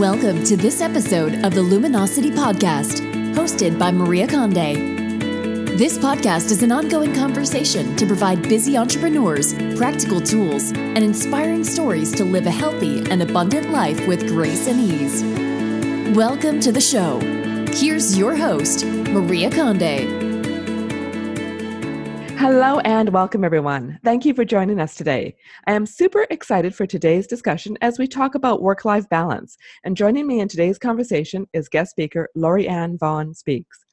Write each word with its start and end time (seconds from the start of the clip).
Welcome 0.00 0.44
to 0.44 0.56
this 0.56 0.80
episode 0.80 1.44
of 1.44 1.52
the 1.52 1.60
Luminosity 1.60 2.30
Podcast, 2.30 3.02
hosted 3.34 3.78
by 3.78 3.92
Maria 3.92 4.26
Conde. 4.26 4.54
This 5.76 5.98
podcast 5.98 6.50
is 6.50 6.62
an 6.62 6.72
ongoing 6.72 7.14
conversation 7.14 7.94
to 7.96 8.06
provide 8.06 8.42
busy 8.42 8.78
entrepreneurs 8.78 9.52
practical 9.76 10.18
tools 10.18 10.70
and 10.70 11.04
inspiring 11.04 11.64
stories 11.64 12.12
to 12.12 12.24
live 12.24 12.46
a 12.46 12.50
healthy 12.50 13.00
and 13.10 13.20
abundant 13.22 13.72
life 13.72 14.06
with 14.06 14.26
grace 14.26 14.68
and 14.68 14.80
ease. 14.80 16.16
Welcome 16.16 16.60
to 16.60 16.72
the 16.72 16.80
show. 16.80 17.20
Here's 17.70 18.16
your 18.16 18.34
host, 18.34 18.86
Maria 18.86 19.50
Conde. 19.50 20.19
Hello 22.40 22.78
and 22.86 23.10
welcome, 23.10 23.44
everyone. 23.44 24.00
Thank 24.02 24.24
you 24.24 24.32
for 24.32 24.46
joining 24.46 24.80
us 24.80 24.94
today. 24.94 25.36
I 25.66 25.74
am 25.74 25.84
super 25.84 26.26
excited 26.30 26.74
for 26.74 26.86
today's 26.86 27.26
discussion 27.26 27.76
as 27.82 27.98
we 27.98 28.06
talk 28.06 28.34
about 28.34 28.62
work 28.62 28.86
life 28.86 29.06
balance. 29.10 29.58
And 29.84 29.94
joining 29.94 30.26
me 30.26 30.40
in 30.40 30.48
today's 30.48 30.78
conversation 30.78 31.46
is 31.52 31.68
guest 31.68 31.90
speaker 31.90 32.30
Lorianne 32.34 32.98
Vaughn 32.98 33.34
Speaks. 33.34 33.84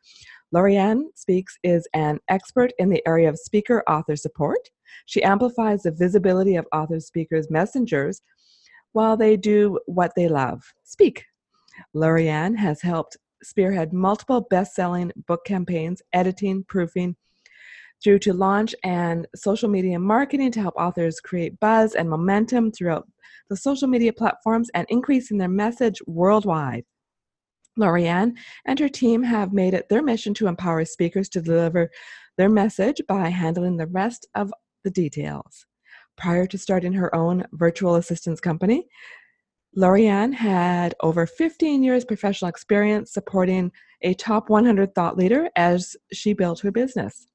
Lorianne 0.56 1.08
Speaks 1.14 1.58
is 1.62 1.90
an 1.94 2.22
expert 2.30 2.72
in 2.80 2.88
the 2.88 3.06
area 3.06 3.28
of 3.28 3.38
speaker 3.38 3.84
author 3.86 4.16
support. 4.16 4.70
She 5.08 5.22
amplifies 5.24 5.84
the 5.84 5.92
visibility 5.92 6.56
of 6.56 6.66
author 6.72 7.02
speakers' 7.02 7.52
messengers 7.52 8.22
while 8.94 9.18
they 9.18 9.36
do 9.36 9.78
what 9.88 10.14
they 10.16 10.30
love 10.30 10.64
speak. 10.86 11.26
Lorianne 11.94 12.56
has 12.56 12.82
helped 12.82 13.18
spearhead 13.44 13.92
multiple 13.92 14.48
best 14.50 14.74
selling 14.74 15.12
book 15.28 15.44
campaigns, 15.44 16.02
editing, 16.14 16.64
proofing, 16.64 17.18
through 18.04 18.20
to 18.20 18.34
launch 18.34 18.76
and 18.84 19.28
social 19.36 19.70
media 19.70 20.00
marketing 20.00 20.52
to 20.52 20.62
help 20.62 20.76
authors 20.76 21.20
create 21.20 21.60
buzz 21.60 21.96
and 21.96 22.10
momentum 22.10 22.72
throughout 22.72 23.08
the 23.50 23.58
social 23.58 23.88
media 23.88 24.14
platforms 24.14 24.70
and 24.74 24.86
increasing 24.90 25.38
their 25.38 25.48
message 25.48 26.00
worldwide. 26.06 26.84
Lorianne 27.78 28.34
and 28.66 28.80
her 28.80 28.90
team 28.90 29.24
have 29.24 29.54
made 29.54 29.74
it 29.74 29.88
their 29.90 30.02
mission 30.02 30.34
to 30.36 30.48
empower 30.48 30.84
speakers 30.84 31.30
to 31.30 31.42
deliver 31.42 31.90
their 32.38 32.50
message 32.50 33.02
by 33.08 33.30
handling 33.30 33.78
the 33.78 33.88
rest 33.88 34.28
of 34.36 34.52
the 34.84 34.92
details. 34.92 35.66
Prior 36.18 36.48
to 36.48 36.58
starting 36.58 36.94
her 36.94 37.14
own 37.14 37.46
virtual 37.54 37.96
assistance 37.96 38.40
company, 38.40 38.88
Lorianne 39.78 40.34
had 40.34 40.96
over 41.02 41.28
15 41.28 41.84
years 41.84 42.04
professional 42.04 42.50
experience 42.50 43.14
supporting 43.14 43.72
a 44.02 44.16
top 44.16 44.50
100 44.50 44.96
thought 44.96 45.18
leader 45.18 45.50
as 45.56 45.96
she 46.12 46.34
built 46.34 46.62
her 46.62 46.72
business. 46.72 47.28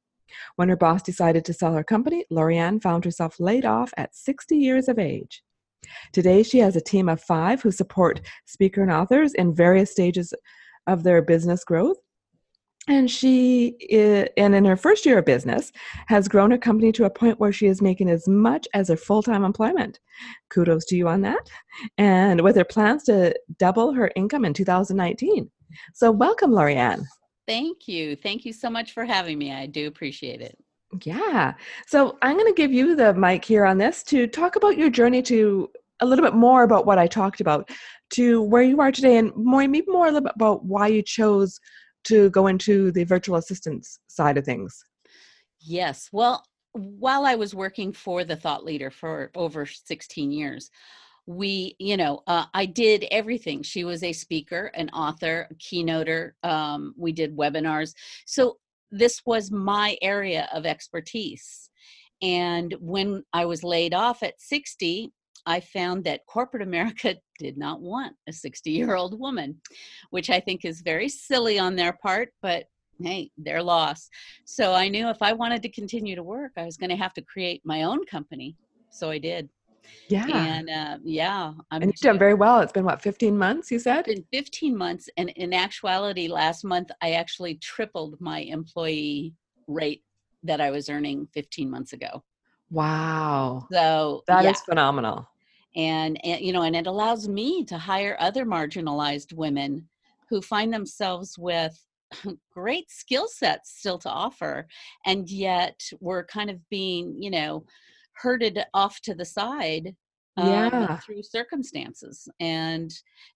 When 0.57 0.69
her 0.69 0.77
boss 0.77 1.03
decided 1.03 1.45
to 1.47 1.53
sell 1.53 1.75
her 1.75 1.85
company, 1.85 2.25
Lorianne 2.31 2.83
found 2.83 3.05
herself 3.05 3.39
laid 3.39 3.65
off 3.65 3.93
at 3.97 4.15
60 4.15 4.57
years 4.57 4.89
of 4.89 4.99
age. 4.99 5.43
Today, 6.13 6.43
she 6.43 6.59
has 6.59 6.77
a 6.77 6.81
team 6.81 7.09
of 7.09 7.21
five 7.21 7.63
who 7.63 7.71
support 7.71 8.21
speaker 8.47 8.83
and 8.83 8.93
authors 8.93 9.35
in 9.35 9.55
various 9.55 9.91
stages 9.91 10.33
of 10.87 11.03
their 11.03 11.23
business 11.23 11.65
growth. 11.65 11.97
And 12.89 13.09
she, 13.09 13.77
and 14.37 14.55
in 14.57 14.65
her 14.65 14.77
first 14.77 15.07
year 15.07 15.19
of 15.19 15.25
business, 15.25 15.71
has 16.09 16.27
grown 16.27 16.51
her 16.51 16.59
company 16.59 16.91
to 16.93 17.05
a 17.05 17.11
point 17.11 17.39
where 17.39 17.53
she 17.53 17.67
is 17.67 17.81
making 17.81 18.11
as 18.11 18.27
much 18.27 18.67
as 18.75 18.89
her 18.89 18.97
full 18.97 19.23
time 19.23 19.45
employment. 19.45 20.01
Kudos 20.51 20.85
to 20.87 20.97
you 20.97 21.07
on 21.07 21.21
that. 21.21 21.49
And 21.97 22.41
with 22.41 22.57
her 22.57 22.65
plans 22.65 23.05
to 23.05 23.35
double 23.59 23.93
her 23.93 24.11
income 24.17 24.45
in 24.45 24.53
2019. 24.53 25.49
So, 25.95 26.11
welcome, 26.11 26.51
Lorianne. 26.51 27.05
Thank 27.47 27.89
you. 27.89 28.17
Thank 28.17 28.45
you 28.45 28.53
so 28.53 28.71
much 28.71 28.93
for 28.93 29.05
having 29.05 29.39
me. 29.39 29.53
I 29.53 29.67
do 29.67 29.87
appreciate 29.87 30.41
it. 30.41 30.57
Yeah. 31.05 31.55
So 31.87 32.19
I'm 32.23 32.37
going 32.37 32.53
to 32.53 32.57
give 32.57 32.73
you 32.73 32.95
the 32.95 33.15
mic 33.15 33.45
here 33.45 33.65
on 33.65 33.79
this 33.79 34.03
to 34.05 34.27
talk 34.27 34.57
about 34.57 34.77
your 34.77 34.91
journey 34.91 35.23
to 35.23 35.71
a 36.01 36.07
little 36.07 36.25
bit 36.25 36.35
more 36.35 36.65
about 36.65 36.85
what 36.85 36.99
I 36.99 37.07
talked 37.07 37.41
about 37.41 37.71
to 38.15 38.43
where 38.43 38.63
you 38.63 38.81
are 38.81 38.93
today 38.93 39.17
and 39.17 39.35
more, 39.35 39.67
maybe 39.67 39.87
more 39.89 40.07
a 40.07 40.11
little 40.11 40.27
bit 40.27 40.35
about 40.35 40.65
why 40.65 40.89
you 40.89 41.03
chose 41.03 41.59
to 42.05 42.29
go 42.31 42.49
into 42.49 42.91
the 42.93 43.05
virtual 43.05 43.37
assistance 43.37 44.01
side 44.09 44.37
of 44.37 44.45
things. 44.45 44.85
Yes. 45.61 46.09
Well, 46.13 46.45
while 46.73 47.25
I 47.25 47.37
was 47.37 47.55
working 47.55 47.93
for 47.93 48.25
the 48.25 48.37
thought 48.37 48.65
leader 48.65 48.91
for 48.91 49.31
over 49.35 49.67
16 49.67 50.33
years, 50.33 50.71
we 51.27 51.77
you 51.79 51.97
know 51.97 52.23
uh, 52.27 52.47
i 52.55 52.67
did 52.67 53.07
everything. 53.11 53.63
She 53.63 53.85
was 53.85 54.03
a 54.03 54.13
speaker 54.13 54.71
an 54.75 54.91
author 54.91 55.49
a 55.51 55.55
keynoter 55.55 56.33
um, 56.43 56.95
we 56.97 57.13
did 57.13 57.37
webinars. 57.37 57.95
So 58.27 58.59
this 58.91 59.23
was 59.25 59.51
my 59.51 59.97
area 60.03 60.49
of 60.53 60.67
expertise. 60.67 61.71
And 62.21 62.75
when 62.81 63.25
i 63.33 63.45
was 63.45 63.65
laid 63.65 63.95
off 63.95 64.23
at 64.23 64.41
60 64.41 65.13
i 65.47 65.59
found 65.59 66.05
that 66.05 66.27
corporate 66.27 66.63
america 66.63 67.17
did 67.39 67.59
not 67.59 67.81
want 67.81 68.15
a 68.29 68.33
60 68.33 68.71
year 68.71 68.95
old 68.95 69.19
woman 69.19 69.61
which 70.11 70.31
i 70.31 70.39
think 70.39 70.65
is 70.65 70.83
very 70.83 71.09
silly 71.09 71.59
on 71.59 71.75
their 71.75 71.93
part 71.95 72.29
but 72.43 72.67
hey 73.03 73.31
their 73.37 73.63
loss. 73.63 74.09
So 74.45 74.75
i 74.75 74.89
knew 74.89 75.09
if 75.09 75.23
i 75.23 75.33
wanted 75.33 75.63
to 75.63 75.69
continue 75.69 76.15
to 76.15 76.23
work 76.23 76.53
i 76.57 76.65
was 76.65 76.77
going 76.77 76.91
to 76.91 76.97
have 76.97 77.15
to 77.15 77.23
create 77.23 77.63
my 77.65 77.83
own 77.83 78.05
company. 78.07 78.57
So 78.91 79.11
i 79.11 79.19
did 79.19 79.49
yeah. 80.09 80.27
And 80.29 80.71
uh, 80.71 80.99
yeah. 81.05 81.53
I'm 81.71 81.83
and 81.83 81.87
you've 81.87 82.01
done 82.01 82.19
very 82.19 82.35
well. 82.35 82.61
It's 82.61 82.73
been 82.73 82.85
what, 82.85 83.03
15 83.03 83.37
months, 83.37 83.71
you 83.71 83.79
said? 83.79 84.07
It's 84.07 84.21
been 84.21 84.41
15 84.45 84.77
months. 84.77 85.09
And 85.17 85.31
in 85.31 85.53
actuality, 85.53 86.29
last 86.29 86.65
month, 86.65 86.91
I 87.03 87.13
actually 87.13 87.57
tripled 87.57 88.21
my 88.21 88.41
employee 88.41 89.35
rate 89.67 90.03
that 90.43 90.61
I 90.61 90.71
was 90.71 90.89
earning 90.89 91.29
15 91.35 91.71
months 91.71 91.93
ago. 91.93 92.23
Wow. 92.71 93.67
So 93.71 94.23
that 94.27 94.45
yeah. 94.45 94.51
is 94.51 94.61
phenomenal. 94.61 95.29
And, 95.77 96.19
and, 96.25 96.41
you 96.41 96.53
know, 96.53 96.63
and 96.63 96.77
it 96.77 96.87
allows 96.87 97.29
me 97.29 97.65
to 97.65 97.79
hire 97.79 98.17
other 98.19 98.45
marginalized 98.45 99.33
women 99.33 99.89
who 100.29 100.41
find 100.41 100.73
themselves 100.73 101.39
with 101.39 101.79
great 102.55 102.91
skill 102.91 103.29
sets 103.29 103.79
still 103.79 103.99
to 103.99 104.09
offer. 104.09 104.67
And 105.07 105.29
yet 105.29 105.81
we're 106.01 106.25
kind 106.25 106.51
of 106.51 106.59
being, 106.69 107.17
you 107.21 107.31
know, 107.31 107.65
herded 108.15 108.59
off 108.75 109.01
to 109.03 109.15
the 109.15 109.25
side 109.25 109.95
um, 110.39 110.49
yeah. 110.49 110.97
through 110.99 111.23
circumstances 111.23 112.27
and 112.41 112.91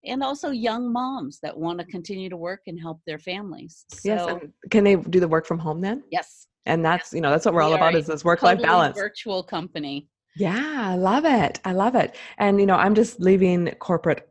and 0.05 0.23
also 0.23 0.51
young 0.51 0.91
moms 0.91 1.39
that 1.43 1.57
want 1.57 1.79
to 1.79 1.85
continue 1.87 2.31
to 2.31 2.37
work 2.39 2.61
and 2.67 2.81
help 2.81 3.01
their 3.07 3.19
families 3.19 3.85
so, 3.91 4.01
yes 4.05 4.41
can 4.71 4.85
they 4.85 4.97
do 4.97 5.21
the 5.21 5.29
work 5.29 5.47
from 5.47 5.59
home 5.59 5.81
then? 5.81 6.03
Yes. 6.11 6.47
And 6.65 6.85
that's 6.85 7.13
you 7.13 7.21
know 7.21 7.31
that's 7.31 7.45
what 7.45 7.55
we're 7.55 7.61
we 7.61 7.67
all 7.67 7.75
about 7.75 7.95
is 7.95 8.07
this 8.07 8.25
work 8.25 8.43
life 8.43 8.59
totally 8.59 8.67
balance. 8.67 8.99
virtual 8.99 9.43
company. 9.43 10.09
Yeah 10.37 10.91
i 10.91 10.97
love 10.97 11.25
it 11.25 11.61
i 11.65 11.73
love 11.73 11.95
it 11.95 12.15
and 12.37 12.61
you 12.61 12.67
know 12.67 12.75
i'm 12.75 12.95
just 12.95 13.21
leaving 13.21 13.71
corporate 13.79 14.29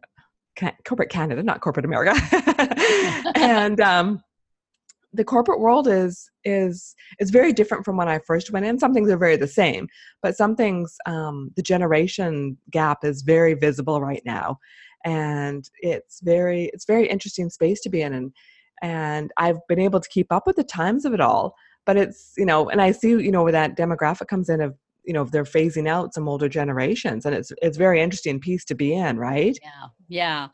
corporate 0.85 1.09
canada 1.09 1.41
not 1.41 1.61
corporate 1.61 1.83
america 1.83 2.13
and 3.35 3.81
um 3.81 4.21
the 5.15 5.23
corporate 5.23 5.59
world 5.59 5.87
is 5.87 6.29
is 6.43 6.95
is 7.19 7.31
very 7.31 7.53
different 7.53 7.85
from 7.85 7.97
when 7.97 8.07
I 8.07 8.19
first 8.19 8.51
went 8.51 8.65
in. 8.65 8.79
Some 8.79 8.93
things 8.93 9.09
are 9.09 9.17
very 9.17 9.37
the 9.37 9.47
same, 9.47 9.87
but 10.21 10.35
some 10.35 10.55
things 10.55 10.95
um, 11.05 11.51
the 11.55 11.61
generation 11.61 12.57
gap 12.71 13.03
is 13.03 13.21
very 13.21 13.53
visible 13.53 14.01
right 14.01 14.21
now, 14.25 14.59
and 15.03 15.69
it's 15.79 16.19
very 16.21 16.69
it's 16.73 16.85
very 16.85 17.07
interesting 17.07 17.49
space 17.49 17.81
to 17.81 17.89
be 17.89 18.01
in, 18.01 18.13
and 18.13 18.31
and 18.81 19.31
I've 19.37 19.59
been 19.67 19.79
able 19.79 19.99
to 19.99 20.09
keep 20.09 20.31
up 20.31 20.45
with 20.45 20.57
the 20.57 20.63
times 20.63 21.05
of 21.05 21.13
it 21.13 21.21
all. 21.21 21.55
But 21.85 21.97
it's 21.97 22.33
you 22.37 22.45
know, 22.45 22.69
and 22.69 22.81
I 22.81 22.91
see 22.91 23.09
you 23.09 23.31
know 23.31 23.43
where 23.43 23.51
that 23.51 23.77
demographic 23.77 24.27
comes 24.27 24.49
in 24.49 24.61
of 24.61 24.75
you 25.05 25.13
know 25.13 25.21
if 25.21 25.31
they're 25.31 25.43
phasing 25.43 25.87
out 25.87 26.13
some 26.13 26.27
older 26.27 26.49
generations 26.49 27.25
and 27.25 27.35
it's 27.35 27.51
it's 27.61 27.77
very 27.77 28.01
interesting 28.01 28.39
piece 28.39 28.65
to 28.65 28.75
be 28.75 28.93
in 28.93 29.17
right 29.17 29.57
yeah 29.61 29.87
yeah 30.07 30.47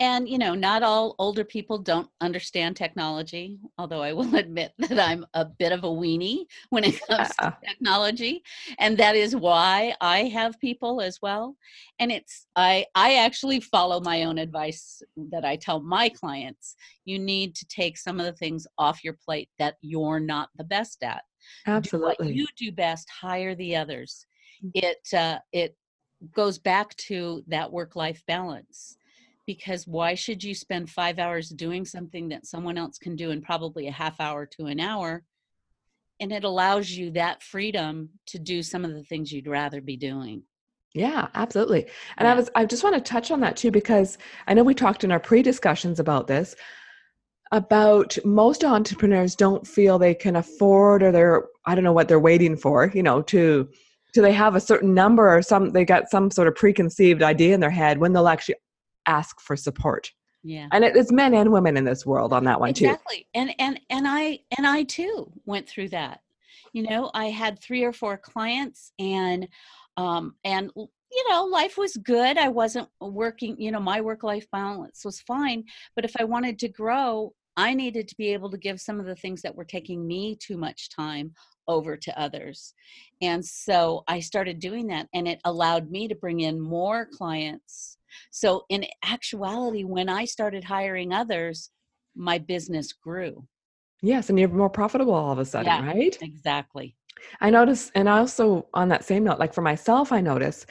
and 0.00 0.28
you 0.28 0.38
know 0.38 0.54
not 0.54 0.82
all 0.82 1.14
older 1.18 1.44
people 1.44 1.78
don't 1.78 2.08
understand 2.20 2.76
technology 2.76 3.58
although 3.78 4.02
i 4.02 4.12
will 4.12 4.34
admit 4.36 4.72
that 4.78 4.98
i'm 4.98 5.24
a 5.34 5.44
bit 5.44 5.72
of 5.72 5.84
a 5.84 5.88
weenie 5.88 6.44
when 6.70 6.84
it 6.84 7.00
comes 7.08 7.30
yeah. 7.40 7.50
to 7.50 7.56
technology 7.66 8.42
and 8.78 8.98
that 8.98 9.16
is 9.16 9.34
why 9.34 9.94
i 10.00 10.24
have 10.24 10.58
people 10.60 11.00
as 11.00 11.18
well 11.22 11.56
and 11.98 12.12
it's 12.12 12.46
i 12.56 12.84
i 12.94 13.16
actually 13.16 13.60
follow 13.60 14.00
my 14.00 14.24
own 14.24 14.38
advice 14.38 15.02
that 15.30 15.44
i 15.44 15.56
tell 15.56 15.80
my 15.80 16.08
clients 16.08 16.76
you 17.04 17.18
need 17.18 17.54
to 17.54 17.66
take 17.66 17.96
some 17.96 18.20
of 18.20 18.26
the 18.26 18.32
things 18.32 18.66
off 18.78 19.04
your 19.04 19.16
plate 19.24 19.48
that 19.58 19.76
you're 19.80 20.20
not 20.20 20.48
the 20.56 20.64
best 20.64 21.02
at 21.02 21.22
Absolutely. 21.66 22.28
Do 22.28 22.32
you 22.32 22.46
do 22.56 22.72
best, 22.72 23.08
hire 23.08 23.54
the 23.54 23.76
others. 23.76 24.26
Mm. 24.64 24.70
It 24.74 25.14
uh, 25.16 25.38
it 25.52 25.76
goes 26.34 26.58
back 26.58 26.96
to 26.96 27.42
that 27.48 27.70
work 27.70 27.96
life 27.96 28.22
balance. 28.26 28.96
Because 29.46 29.86
why 29.86 30.14
should 30.14 30.42
you 30.42 30.54
spend 30.54 30.90
five 30.90 31.18
hours 31.18 31.48
doing 31.48 31.84
something 31.84 32.28
that 32.30 32.46
someone 32.46 32.76
else 32.76 32.98
can 32.98 33.14
do 33.14 33.30
in 33.30 33.40
probably 33.40 33.86
a 33.86 33.92
half 33.92 34.20
hour 34.20 34.46
to 34.58 34.66
an 34.66 34.80
hour? 34.80 35.22
And 36.18 36.32
it 36.32 36.44
allows 36.44 36.90
you 36.90 37.10
that 37.12 37.42
freedom 37.42 38.08
to 38.26 38.38
do 38.38 38.62
some 38.62 38.84
of 38.84 38.92
the 38.92 39.04
things 39.04 39.30
you'd 39.30 39.46
rather 39.46 39.80
be 39.80 39.96
doing. 39.96 40.42
Yeah, 40.94 41.28
absolutely. 41.34 41.82
And 42.16 42.26
yeah. 42.26 42.32
I 42.32 42.34
was 42.34 42.50
I 42.54 42.64
just 42.64 42.82
want 42.82 42.96
to 42.96 43.00
touch 43.00 43.30
on 43.30 43.40
that 43.40 43.56
too 43.56 43.70
because 43.70 44.16
I 44.46 44.54
know 44.54 44.62
we 44.62 44.74
talked 44.74 45.04
in 45.04 45.12
our 45.12 45.20
pre-discussions 45.20 46.00
about 46.00 46.26
this 46.26 46.56
about 47.52 48.16
most 48.24 48.64
entrepreneurs 48.64 49.36
don't 49.36 49.66
feel 49.66 49.98
they 49.98 50.14
can 50.14 50.36
afford 50.36 51.02
or 51.02 51.12
they're 51.12 51.44
i 51.64 51.74
don't 51.74 51.84
know 51.84 51.92
what 51.92 52.08
they're 52.08 52.18
waiting 52.18 52.56
for 52.56 52.90
you 52.94 53.02
know 53.02 53.22
to 53.22 53.68
do 54.12 54.20
they 54.20 54.32
have 54.32 54.56
a 54.56 54.60
certain 54.60 54.92
number 54.94 55.28
or 55.28 55.42
some 55.42 55.70
they 55.70 55.84
got 55.84 56.10
some 56.10 56.30
sort 56.30 56.48
of 56.48 56.54
preconceived 56.54 57.22
idea 57.22 57.54
in 57.54 57.60
their 57.60 57.70
head 57.70 57.98
when 57.98 58.12
they'll 58.12 58.28
actually 58.28 58.56
ask 59.06 59.40
for 59.40 59.56
support. 59.56 60.10
Yeah. 60.42 60.68
And 60.72 60.84
it 60.84 60.96
is 60.96 61.10
men 61.10 61.34
and 61.34 61.50
women 61.50 61.76
in 61.76 61.84
this 61.84 62.06
world 62.06 62.32
on 62.32 62.44
that 62.44 62.60
one 62.60 62.72
too. 62.72 62.84
exactly 62.84 63.26
and 63.34 63.52
and 63.58 63.80
and 63.90 64.06
i 64.06 64.38
and 64.56 64.66
i 64.66 64.84
too 64.84 65.32
went 65.44 65.68
through 65.68 65.88
that 65.88 66.20
you 66.72 66.82
know 66.82 67.10
i 67.14 67.26
had 67.26 67.58
three 67.58 67.82
or 67.82 67.92
four 67.92 68.16
clients 68.16 68.92
and 68.98 69.48
um 69.96 70.34
and 70.44 70.70
you 70.76 71.30
know 71.30 71.44
life 71.44 71.76
was 71.76 71.96
good 71.96 72.38
i 72.38 72.48
wasn't 72.48 72.88
working 73.00 73.56
you 73.58 73.72
know 73.72 73.80
my 73.80 74.00
work 74.00 74.22
life 74.22 74.46
balance 74.52 75.04
was 75.04 75.20
fine 75.22 75.64
but 75.94 76.04
if 76.04 76.14
i 76.20 76.24
wanted 76.24 76.58
to 76.58 76.68
grow 76.68 77.32
i 77.56 77.74
needed 77.74 78.06
to 78.06 78.16
be 78.16 78.32
able 78.32 78.50
to 78.50 78.58
give 78.58 78.80
some 78.80 79.00
of 79.00 79.06
the 79.06 79.16
things 79.16 79.42
that 79.42 79.54
were 79.54 79.64
taking 79.64 80.06
me 80.06 80.36
too 80.36 80.56
much 80.56 80.90
time 80.90 81.32
over 81.66 81.96
to 81.96 82.16
others 82.20 82.74
and 83.22 83.44
so 83.44 84.04
i 84.06 84.20
started 84.20 84.60
doing 84.60 84.86
that 84.86 85.08
and 85.14 85.26
it 85.26 85.40
allowed 85.44 85.90
me 85.90 86.06
to 86.06 86.14
bring 86.14 86.40
in 86.40 86.60
more 86.60 87.06
clients 87.06 87.95
so 88.30 88.64
in 88.68 88.84
actuality 89.04 89.84
when 89.84 90.08
i 90.08 90.24
started 90.24 90.64
hiring 90.64 91.12
others 91.12 91.70
my 92.14 92.38
business 92.38 92.92
grew 92.92 93.46
Yes, 94.02 94.28
and 94.28 94.38
you're 94.38 94.48
more 94.48 94.68
profitable 94.68 95.14
all 95.14 95.32
of 95.32 95.38
a 95.38 95.44
sudden, 95.44 95.72
Yeah. 95.72 95.82
right? 95.82 96.16
exactly 96.20 96.94
I 97.40 97.48
notice, 97.48 97.90
and 97.94 98.08
I 98.10 98.18
also 98.18 98.66
on 98.74 98.88
that 98.90 99.04
same 99.04 99.24
note, 99.24 99.38
like 99.38 99.54
for 99.54 99.62
myself, 99.62 100.12
I 100.12 100.20
notice 100.20 100.66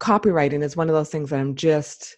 copywriting 0.00 0.62
is 0.62 0.76
one 0.76 0.88
of 0.88 0.94
those 0.94 1.10
things 1.10 1.30
that 1.30 1.38
I'm 1.38 1.54
just 1.54 2.16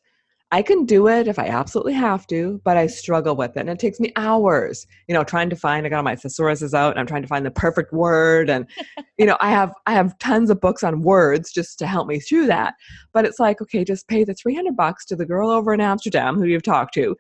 I 0.53 0.61
can 0.61 0.85
do 0.85 1.09
it 1.09 1.29
if 1.29 1.39
I 1.39 1.47
absolutely 1.47 1.95
have 1.95 2.27
to, 2.27 2.61
but 2.63 2.77
I 2.77 2.87
struggle 2.87 3.35
with 3.35 3.57
it. 3.57 3.61
And 3.61 3.71
it 3.71 3.79
takes 3.79 3.99
me 3.99 4.13
hours, 4.17 4.87
you 5.09 5.15
know, 5.15 5.25
trying 5.25 5.49
to 5.49 5.57
find 5.57 5.87
I 5.87 5.89
got 5.89 5.97
all 5.97 6.03
my 6.03 6.15
thesauruses 6.15 6.75
out 6.75 6.91
and 6.91 7.01
I'm 7.01 7.07
trying 7.07 7.23
to 7.23 7.29
find 7.29 7.47
the 7.47 7.51
perfect 7.51 7.91
word. 7.95 8.51
And, 8.51 8.67
you 9.19 9.25
know, 9.25 9.39
I 9.41 9.51
have 9.51 9.73
I 9.87 9.93
have 9.93 10.19
tons 10.19 10.51
of 10.51 10.61
books 10.61 10.83
on 10.83 11.01
words 11.01 11.53
just 11.53 11.79
to 11.79 11.87
help 11.87 12.07
me 12.07 12.21
through 12.21 12.49
that. 12.49 12.75
But 13.15 13.25
it's 13.25 13.41
like, 13.41 13.63
okay, 13.63 13.83
just 13.83 14.09
pay 14.09 14.25
the 14.25 14.35
300 14.35 14.77
bucks 14.77 15.07
to 15.07 15.17
the 15.17 15.25
girl 15.25 15.49
over 15.49 15.73
in 15.73 15.81
Amsterdam 15.81 16.37
who 16.37 16.45
you've 16.45 16.63
talked 16.63 16.93
to, 16.95 17.17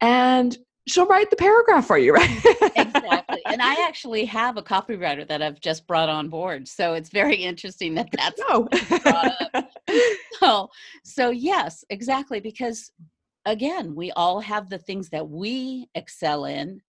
and 0.00 0.56
she'll 0.90 1.06
write 1.06 1.30
the 1.30 1.36
paragraph 1.36 1.86
for 1.86 1.98
you, 1.98 2.12
right? 2.14 2.30
exactly 2.76 3.42
and 3.46 3.62
i 3.62 3.74
actually 3.86 4.24
have 4.24 4.56
a 4.56 4.62
copywriter 4.62 5.26
that 5.26 5.42
i've 5.42 5.60
just 5.60 5.86
brought 5.86 6.08
on 6.08 6.28
board 6.28 6.66
so 6.66 6.94
it's 6.94 7.10
very 7.10 7.36
interesting 7.36 7.94
that 7.94 8.08
that's 8.12 8.40
oh. 8.48 8.68
no. 8.72 8.98
brought 8.98 9.32
up. 9.54 9.70
so 10.40 10.68
so 11.04 11.30
yes 11.30 11.84
exactly 11.90 12.40
because 12.40 12.92
again 13.46 13.94
we 13.94 14.10
all 14.12 14.40
have 14.40 14.68
the 14.68 14.78
things 14.78 15.08
that 15.10 15.28
we 15.28 15.88
excel 15.94 16.44
in 16.44 16.80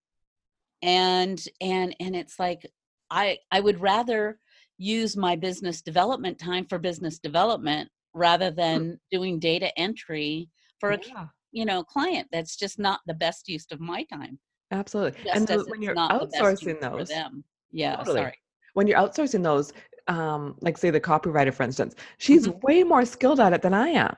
and 0.82 1.46
and 1.60 1.96
and 2.00 2.16
it's 2.16 2.40
like 2.40 2.66
i 3.10 3.38
i 3.52 3.60
would 3.60 3.80
rather 3.80 4.40
use 4.78 5.16
my 5.16 5.36
business 5.36 5.82
development 5.82 6.40
time 6.40 6.66
for 6.66 6.80
business 6.80 7.20
development 7.20 7.90
rather 8.14 8.52
than 8.52 9.00
doing 9.12 9.40
data 9.40 9.72
entry 9.80 10.50
for 10.80 10.92
a 10.92 11.00
Yeah. 11.08 11.28
You 11.52 11.66
know 11.66 11.84
client 11.84 12.28
that's 12.32 12.56
just 12.56 12.80
not 12.80 13.00
the 13.08 13.14
best 13.14 13.48
use 13.48 13.66
of 13.72 13.80
my 13.80 14.04
time 14.06 14.40
Absolutely. 14.72 15.20
just 15.24 15.36
and 15.36 15.48
the- 15.48 15.66
when 15.70 15.82
you're 15.82 15.94
not 15.96 16.20
the 16.20 16.28
best 16.28 16.34
outsourcing 16.66 16.82
those, 16.82 17.10
them 17.10 17.44
yeah 17.72 17.98
Totally. 17.98 18.22
sorry 18.22 18.34
when 18.74 18.88
you're 18.88 18.98
outsourcing 19.00 19.44
those, 19.44 19.74
um, 20.08 20.56
like 20.62 20.78
say 20.78 20.90
the 20.92 21.02
copywriter, 21.02 21.54
for 21.54 21.64
instance, 21.64 21.94
she's 22.20 22.48
Mhm. 22.48 22.64
way 22.64 22.84
more 22.84 23.04
skilled 23.04 23.42
at 23.42 23.52
it 23.52 23.62
than 23.62 23.74
I 23.74 23.90
am, 23.90 24.16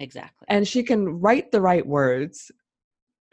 exactly 0.00 0.44
and 0.48 0.66
she 0.66 0.82
can 0.82 1.20
write 1.20 1.52
the 1.52 1.60
right 1.60 1.86
words 1.86 2.50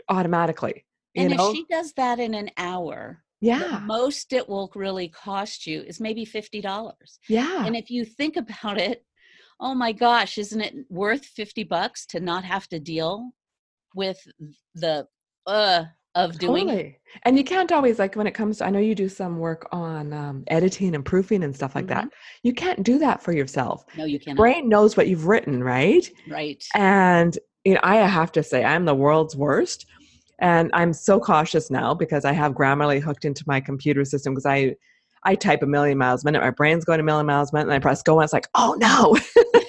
automatically. 0.10 0.86
You 1.16 1.24
and 1.24 1.36
know, 1.36 1.50
if 1.50 1.56
she 1.56 1.66
does 1.70 1.94
that 1.94 2.20
in 2.20 2.34
an 2.36 2.52
hour 2.58 3.24
yeah, 3.42 3.80
most 3.84 4.32
it 4.34 4.48
will 4.48 4.70
really 4.76 5.08
cost 5.08 5.66
you 5.66 5.82
is 5.84 6.00
maybe 6.00 6.26
$50 6.26 7.20
yeah, 7.28 7.66
and 7.66 7.76
if 7.76 7.90
you 7.90 8.06
think 8.06 8.36
about 8.44 8.78
it 8.78 9.06
oh 9.60 9.74
my 9.74 9.92
gosh 9.92 10.38
isn't 10.38 10.62
it 10.62 10.76
worth 10.90 11.26
50 11.26 11.64
bucks 11.64 12.06
to 12.08 12.20
not 12.20 12.44
have 12.44 12.68
to 12.70 12.80
deal 12.80 13.32
with 13.96 14.20
the 14.76 15.08
uh 15.46 15.86
of 16.16 16.38
doing 16.38 16.68
totally. 16.68 16.98
And 17.24 17.38
you 17.38 17.44
can't 17.44 17.72
always 17.72 18.00
like 18.00 18.16
when 18.16 18.28
it 18.28 18.34
comes 18.34 18.58
to. 18.58 18.66
I 18.66 18.70
know 18.70 18.80
you 18.80 18.96
do 18.96 19.10
some 19.10 19.40
work 19.40 19.68
on 19.72 20.12
um, 20.14 20.44
editing 20.48 20.96
and 20.96 21.06
proofing 21.06 21.44
and 21.44 21.56
stuff 21.56 21.76
like 21.76 21.88
that. 21.88 22.10
You 22.44 22.54
can't 22.54 22.84
do 22.84 23.00
that 23.00 23.22
for 23.22 23.32
yourself. 23.32 23.86
no 23.96 24.06
you 24.06 24.20
can't 24.20 24.38
Brain 24.38 24.70
knows 24.70 24.98
what 24.98 25.08
you've 25.08 25.28
written, 25.28 25.64
right? 25.64 26.10
right 26.28 26.64
And 26.76 27.38
you 27.66 27.74
know, 27.76 27.80
I 27.84 27.98
have 27.98 28.32
to 28.34 28.44
say, 28.44 28.64
I'm 28.64 28.86
the 28.86 28.96
world's 28.96 29.36
worst. 29.36 29.86
And 30.40 30.72
I'm 30.74 30.94
so 30.94 31.20
cautious 31.20 31.70
now 31.70 31.94
because 31.94 32.24
I 32.26 32.32
have 32.32 32.54
Grammarly 32.54 33.02
hooked 33.02 33.26
into 33.26 33.44
my 33.46 33.60
computer 33.60 34.06
system 34.06 34.34
because 34.34 34.46
I 34.46 34.76
I 35.24 35.36
type 35.36 35.64
a 35.64 35.68
million 35.68 35.98
miles 35.98 36.24
a 36.24 36.26
minute. 36.26 36.42
My 36.42 36.50
brain's 36.50 36.86
going 36.86 37.02
a 37.02 37.04
million 37.04 37.26
miles 37.26 37.52
a 37.52 37.56
minute, 37.56 37.66
and 37.68 37.74
I 37.74 37.80
press 37.80 38.02
go, 38.02 38.20
and 38.20 38.24
it's 38.24 38.32
like, 38.32 38.48
oh 38.56 38.76
no! 38.80 39.18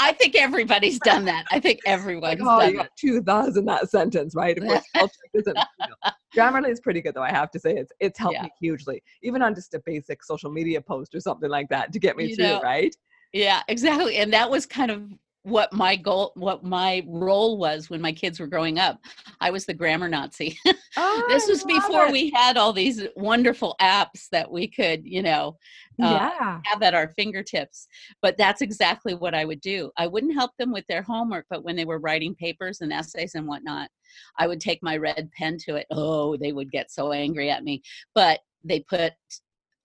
i 0.00 0.12
think 0.12 0.34
everybody's 0.34 0.98
done 1.00 1.24
that 1.24 1.44
i 1.50 1.58
think 1.60 1.80
like, 1.84 1.92
everyone's 1.92 2.40
oh, 2.42 2.60
done 2.60 2.70
you 2.70 2.76
got 2.76 2.88
two 2.96 3.22
in 3.56 3.64
that 3.66 3.90
sentence, 3.90 4.34
right? 4.34 4.56
Of 4.58 4.64
course, 4.64 5.10
isn't. 5.34 5.56
You 5.56 5.86
know. 5.88 6.12
Grammarly 6.36 6.70
is 6.70 6.80
pretty 6.80 7.00
good, 7.00 7.14
though. 7.14 7.22
I 7.22 7.30
have 7.30 7.50
to 7.52 7.58
say, 7.60 7.74
it's 7.74 7.92
it's 8.00 8.18
helped 8.18 8.36
Yeah. 8.36 8.44
me 8.44 8.50
hugely, 8.60 9.02
even 9.22 9.42
on 9.42 9.54
just 9.54 9.74
a 9.74 9.82
basic 9.84 10.22
social 10.24 10.50
media 10.50 10.80
post 10.80 11.14
or 11.14 11.20
something 11.20 11.50
like 11.50 11.68
that, 11.68 11.92
to 11.92 11.98
get 11.98 12.16
me 12.16 12.28
You 12.28 12.36
through, 12.36 12.44
know, 12.44 12.60
right? 12.62 12.94
Yeah, 13.32 13.62
exactly. 13.68 14.16
And 14.16 14.32
that 14.32 14.50
was 14.50 14.66
kind 14.66 14.90
of 14.90 15.02
what 15.44 15.72
my 15.72 15.96
goal, 15.96 16.32
what 16.36 16.62
my 16.62 17.02
role 17.06 17.58
was 17.58 17.90
when 17.90 18.00
my 18.00 18.12
kids 18.12 18.38
were 18.38 18.46
growing 18.46 18.78
up. 18.78 19.00
I 19.40 19.50
was 19.50 19.66
the 19.66 19.74
grammar 19.74 20.08
Nazi. 20.08 20.58
Oh, 20.94 21.24
this 21.26 21.48
was 21.48 21.64
before 21.64 22.06
it. 22.06 22.12
we 22.12 22.30
had 22.34 22.58
all 22.58 22.74
these 22.74 23.06
wonderful 23.16 23.76
apps 23.80 24.28
that 24.30 24.50
we 24.50 24.68
could, 24.68 25.00
you 25.06 25.22
know, 25.22 25.56
uh, 26.02 26.28
yeah, 26.38 26.60
have 26.66 26.82
at 26.82 26.92
our 26.92 27.08
fingertips. 27.16 27.88
But 28.20 28.36
that's 28.36 28.60
exactly 28.60 29.14
what 29.14 29.34
I 29.34 29.46
would 29.46 29.62
do. 29.62 29.90
I 29.96 30.06
wouldn't 30.06 30.34
help 30.34 30.50
them 30.58 30.70
with 30.70 30.86
their 30.88 31.00
homework, 31.00 31.46
but 31.48 31.64
when 31.64 31.76
they 31.76 31.86
were 31.86 31.98
writing 31.98 32.34
papers 32.34 32.82
and 32.82 32.92
essays 32.92 33.34
and 33.34 33.48
whatnot, 33.48 33.88
I 34.38 34.46
would 34.46 34.60
take 34.60 34.82
my 34.82 34.98
red 34.98 35.30
pen 35.32 35.56
to 35.64 35.76
it. 35.76 35.86
Oh, 35.90 36.36
they 36.36 36.52
would 36.52 36.70
get 36.70 36.90
so 36.90 37.12
angry 37.12 37.48
at 37.50 37.64
me. 37.64 37.80
But 38.14 38.40
they 38.62 38.80
put 38.80 39.14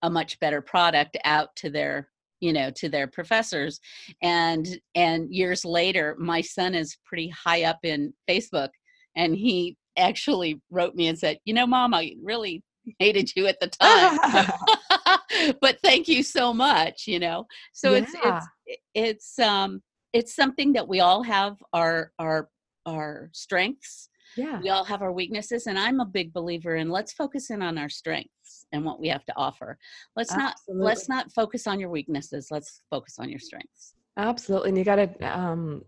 a 0.02 0.10
much 0.10 0.38
better 0.40 0.60
product 0.60 1.16
out 1.24 1.56
to 1.56 1.70
their 1.70 2.08
you 2.40 2.52
know 2.52 2.70
to 2.70 2.88
their 2.88 3.06
professors 3.06 3.80
and 4.22 4.80
and 4.94 5.32
years 5.32 5.64
later 5.64 6.16
my 6.18 6.40
son 6.40 6.74
is 6.74 6.96
pretty 7.04 7.28
high 7.28 7.64
up 7.64 7.78
in 7.82 8.12
facebook 8.28 8.70
and 9.16 9.36
he 9.36 9.76
actually 9.96 10.60
wrote 10.70 10.94
me 10.94 11.08
and 11.08 11.18
said 11.18 11.38
you 11.44 11.54
know 11.54 11.66
mom 11.66 11.94
i 11.94 12.14
really 12.22 12.62
hated 12.98 13.34
you 13.36 13.46
at 13.46 13.60
the 13.60 13.68
time. 13.68 14.18
But 15.60 15.78
thank 15.82 16.08
you 16.08 16.22
so 16.22 16.54
much 16.54 17.06
you 17.06 17.18
know? 17.18 17.46
So 17.72 17.94
it's 17.94 18.12
it's 18.24 18.46
it's 18.94 19.38
um 19.38 19.82
it's 20.12 20.34
something 20.34 20.72
that 20.72 20.88
we 20.88 21.00
all 21.00 21.22
have 21.22 21.56
our 21.72 22.12
our 22.18 22.48
our 22.86 23.30
strengths 23.32 24.07
yeah. 24.36 24.60
we 24.60 24.68
all 24.68 24.84
have 24.84 25.02
our 25.02 25.12
weaknesses 25.12 25.66
and 25.66 25.78
i'm 25.78 26.00
a 26.00 26.06
big 26.06 26.32
believer 26.32 26.76
in 26.76 26.88
let's 26.88 27.12
focus 27.12 27.50
in 27.50 27.62
on 27.62 27.78
our 27.78 27.88
strengths 27.88 28.66
and 28.72 28.84
what 28.84 29.00
we 29.00 29.08
have 29.08 29.24
to 29.24 29.32
offer 29.36 29.78
let's 30.16 30.34
not 30.34 30.54
let's 30.68 31.08
not 31.08 31.30
focus 31.32 31.66
on 31.66 31.80
your 31.80 31.90
weaknesses 31.90 32.48
let's 32.50 32.82
focus 32.90 33.18
on 33.18 33.28
your 33.28 33.38
strengths 33.38 33.94
Absolutely. 34.18 34.70
And 34.70 34.78
you 34.78 34.84
got 34.84 34.96
to 34.96 35.38
um, 35.38 35.82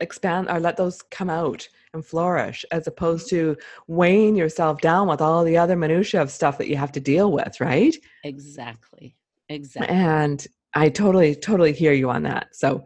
expand 0.00 0.48
or 0.50 0.58
let 0.58 0.76
those 0.76 1.02
come 1.02 1.30
out 1.30 1.68
and 1.92 2.04
flourish 2.04 2.64
as 2.72 2.86
opposed 2.86 3.28
Mm-hmm. 3.30 3.52
to 3.52 3.56
weighing 3.86 4.36
yourself 4.36 4.80
down 4.80 5.06
with 5.06 5.20
all 5.20 5.44
the 5.44 5.56
other 5.56 5.76
minutiae 5.76 6.20
of 6.20 6.30
stuff 6.30 6.58
that 6.58 6.68
you 6.68 6.76
have 6.76 6.92
to 6.92 7.00
deal 7.00 7.30
with, 7.30 7.60
right? 7.60 7.94
exactly 8.24 9.16
exactly 9.50 9.94
And 9.94 10.44
I 10.72 10.88
totally, 10.88 11.36
totally 11.36 11.72
hear 11.72 11.92
you 11.92 12.10
on 12.10 12.22
that. 12.24 12.56
So, 12.56 12.84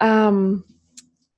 um, 0.00 0.64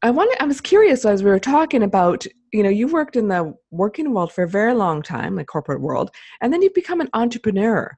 I 0.01 0.11
wanted, 0.11 0.41
I 0.41 0.47
was 0.47 0.61
curious 0.61 1.05
as 1.05 1.25
we 1.25 1.31
were 1.31 1.41
talking 1.41 1.83
about, 1.83 2.25
you 2.53 2.63
know, 2.63 2.69
you've 2.69 2.93
worked 2.93 3.17
in 3.17 3.29
the 3.29 3.55
working 3.71 4.13
world 4.13 4.33
for 4.33 4.45
a 4.45 4.49
very 4.49 4.75
long 4.75 5.03
time, 5.03 5.37
the 5.37 5.45
corporate 5.45 5.81
world, 5.81 6.11
and 6.41 6.53
then 6.53 6.63
you 6.63 6.71
become 6.75 7.01
an 7.01 7.09
entrepreneur. 7.13 7.97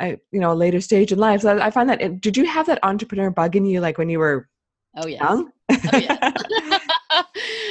I, 0.00 0.18
you 0.30 0.38
know, 0.38 0.52
a 0.52 0.54
later 0.54 0.80
stage 0.80 1.10
in 1.10 1.18
life. 1.18 1.40
So 1.40 1.58
I 1.58 1.70
find 1.72 1.90
that. 1.90 2.20
Did 2.20 2.36
you 2.36 2.46
have 2.46 2.66
that 2.66 2.78
entrepreneur 2.84 3.30
bug 3.30 3.56
in 3.56 3.64
you, 3.64 3.80
like 3.80 3.98
when 3.98 4.08
you 4.08 4.20
were 4.20 4.48
oh 4.96 5.06
yes 5.06 5.20
young? 5.20 5.50
oh, 5.70 5.98
yes. 5.98 6.82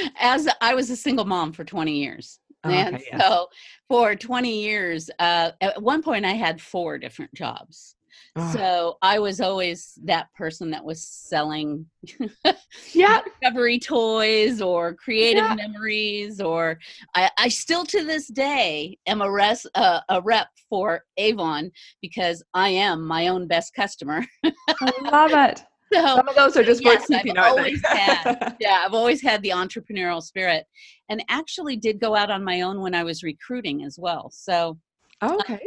as 0.19 0.47
i 0.61 0.73
was 0.73 0.89
a 0.89 0.95
single 0.95 1.25
mom 1.25 1.51
for 1.51 1.63
20 1.63 1.91
years 1.93 2.39
Oh, 2.63 2.71
and 2.71 2.95
okay, 2.95 3.05
yes. 3.11 3.21
so 3.21 3.47
for 3.87 4.15
20 4.15 4.61
years 4.61 5.09
uh, 5.19 5.51
at 5.61 5.81
one 5.81 6.01
point 6.01 6.25
i 6.25 6.33
had 6.33 6.59
four 6.59 6.97
different 6.97 7.33
jobs 7.33 7.95
Oh, 8.35 8.51
so 8.53 8.97
i 9.01 9.19
was 9.19 9.41
always 9.41 9.97
that 10.03 10.27
person 10.35 10.69
that 10.71 10.83
was 10.83 11.05
selling 11.05 11.85
yeah, 12.93 13.21
discovery 13.41 13.79
toys 13.79 14.61
or 14.61 14.93
creative 14.95 15.43
Yeah. 15.43 15.55
memories 15.55 16.39
or 16.39 16.79
I, 17.15 17.29
I 17.37 17.47
still 17.49 17.85
to 17.85 18.03
this 18.03 18.27
day 18.27 18.97
am 19.07 19.21
a 19.21 19.31
res 19.31 19.65
uh, 19.75 20.01
a 20.09 20.21
rep 20.21 20.47
for 20.69 21.03
avon 21.17 21.71
because 22.01 22.43
i 22.53 22.69
am 22.69 23.05
my 23.05 23.27
own 23.27 23.47
best 23.47 23.73
customer 23.73 24.25
I 24.43 24.91
love 25.01 25.31
it. 25.33 25.63
so 25.93 26.01
Some 26.15 26.27
of 26.27 26.35
those 26.35 26.57
are 26.57 26.63
just 26.63 26.83
yes, 26.83 26.99
worth 27.01 27.07
keeping, 27.07 27.37
I've 27.37 27.51
always 27.51 27.81
had 27.85 28.55
yeah 28.59 28.83
i've 28.85 28.93
always 28.93 29.21
had 29.21 29.41
the 29.41 29.49
entrepreneurial 29.49 30.21
spirit 30.21 30.65
and 31.09 31.23
actually 31.29 31.77
did 31.77 31.99
go 31.99 32.15
out 32.15 32.29
on 32.29 32.43
my 32.43 32.61
own 32.61 32.81
when 32.81 32.93
i 32.93 33.03
was 33.03 33.23
recruiting 33.23 33.83
as 33.83 33.97
well 33.97 34.29
so 34.33 34.77
okay. 35.23 35.59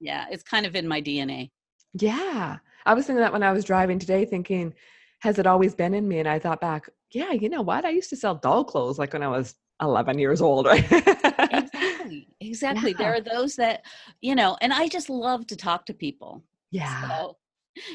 yeah 0.00 0.26
it's 0.30 0.42
kind 0.42 0.64
of 0.66 0.76
in 0.76 0.86
my 0.86 1.02
dna 1.02 1.50
Yeah. 1.94 2.58
I 2.86 2.94
was 2.94 3.06
thinking 3.06 3.20
that 3.22 3.32
when 3.32 3.42
I 3.42 3.52
was 3.52 3.64
driving 3.64 3.98
today, 3.98 4.24
thinking, 4.24 4.74
has 5.20 5.38
it 5.38 5.46
always 5.46 5.74
been 5.74 5.94
in 5.94 6.06
me? 6.06 6.18
And 6.18 6.28
I 6.28 6.38
thought 6.38 6.60
back, 6.60 6.88
yeah, 7.12 7.32
you 7.32 7.48
know 7.48 7.62
what? 7.62 7.84
I 7.84 7.90
used 7.90 8.10
to 8.10 8.16
sell 8.16 8.34
doll 8.34 8.64
clothes 8.64 8.98
like 8.98 9.12
when 9.12 9.22
I 9.22 9.28
was 9.28 9.54
11 9.80 10.18
years 10.18 10.40
old, 10.42 10.66
right? 10.66 10.84
exactly. 10.90 12.28
Exactly. 12.40 12.90
Yeah. 12.90 12.96
There 12.98 13.14
are 13.14 13.20
those 13.20 13.56
that, 13.56 13.86
you 14.20 14.34
know, 14.34 14.58
and 14.60 14.70
I 14.72 14.86
just 14.88 15.08
love 15.08 15.46
to 15.46 15.56
talk 15.56 15.86
to 15.86 15.94
people. 15.94 16.44
yeah. 16.70 17.08
So, 17.08 17.36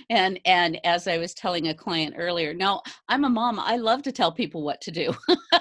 and 0.09 0.39
and 0.45 0.79
as 0.85 1.07
I 1.07 1.17
was 1.17 1.33
telling 1.33 1.67
a 1.67 1.73
client 1.73 2.15
earlier, 2.17 2.53
now 2.53 2.81
I'm 3.07 3.25
a 3.25 3.29
mom. 3.29 3.59
I 3.59 3.77
love 3.77 4.01
to 4.03 4.11
tell 4.11 4.31
people 4.31 4.63
what 4.63 4.81
to 4.81 4.91
do. 4.91 5.13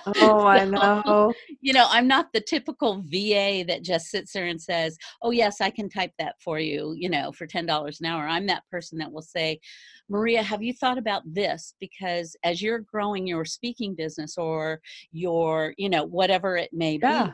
Oh, 0.07 0.47
I 0.47 0.65
know. 0.65 1.35
you 1.61 1.73
know, 1.73 1.87
I'm 1.89 2.07
not 2.07 2.33
the 2.33 2.41
typical 2.41 3.03
VA 3.03 3.65
that 3.67 3.83
just 3.83 4.07
sits 4.09 4.33
there 4.33 4.47
and 4.47 4.61
says, 4.61 4.97
"Oh 5.23 5.31
yes, 5.31 5.61
I 5.61 5.71
can 5.71 5.89
type 5.89 6.13
that 6.19 6.37
for 6.41 6.59
you," 6.59 6.95
you 6.97 7.09
know, 7.11 7.33
for 7.33 7.47
ten 7.47 7.67
dollars 7.67 8.01
an 8.01 8.07
hour. 8.07 8.27
I'm 8.27 8.47
that 8.47 8.65
person 8.71 8.99
that 8.99 9.13
will 9.13 9.23
say, 9.23 9.61
"Maria, 10.09 10.43
have 10.43 10.63
you 10.63 10.73
thought 10.73 10.99
about 10.99 11.23
this?" 11.27 11.75
Because 11.81 12.37
as 12.45 12.63
you're 12.63 12.81
growing 12.81 13.27
your 13.27 13.45
speaking 13.45 13.95
business 13.95 14.37
or 14.39 14.81
your, 15.13 15.75
you 15.79 15.89
know, 15.89 16.05
whatever 16.05 16.57
it 16.57 16.71
may 16.73 16.99
Yeah. 17.03 17.27
be, 17.27 17.33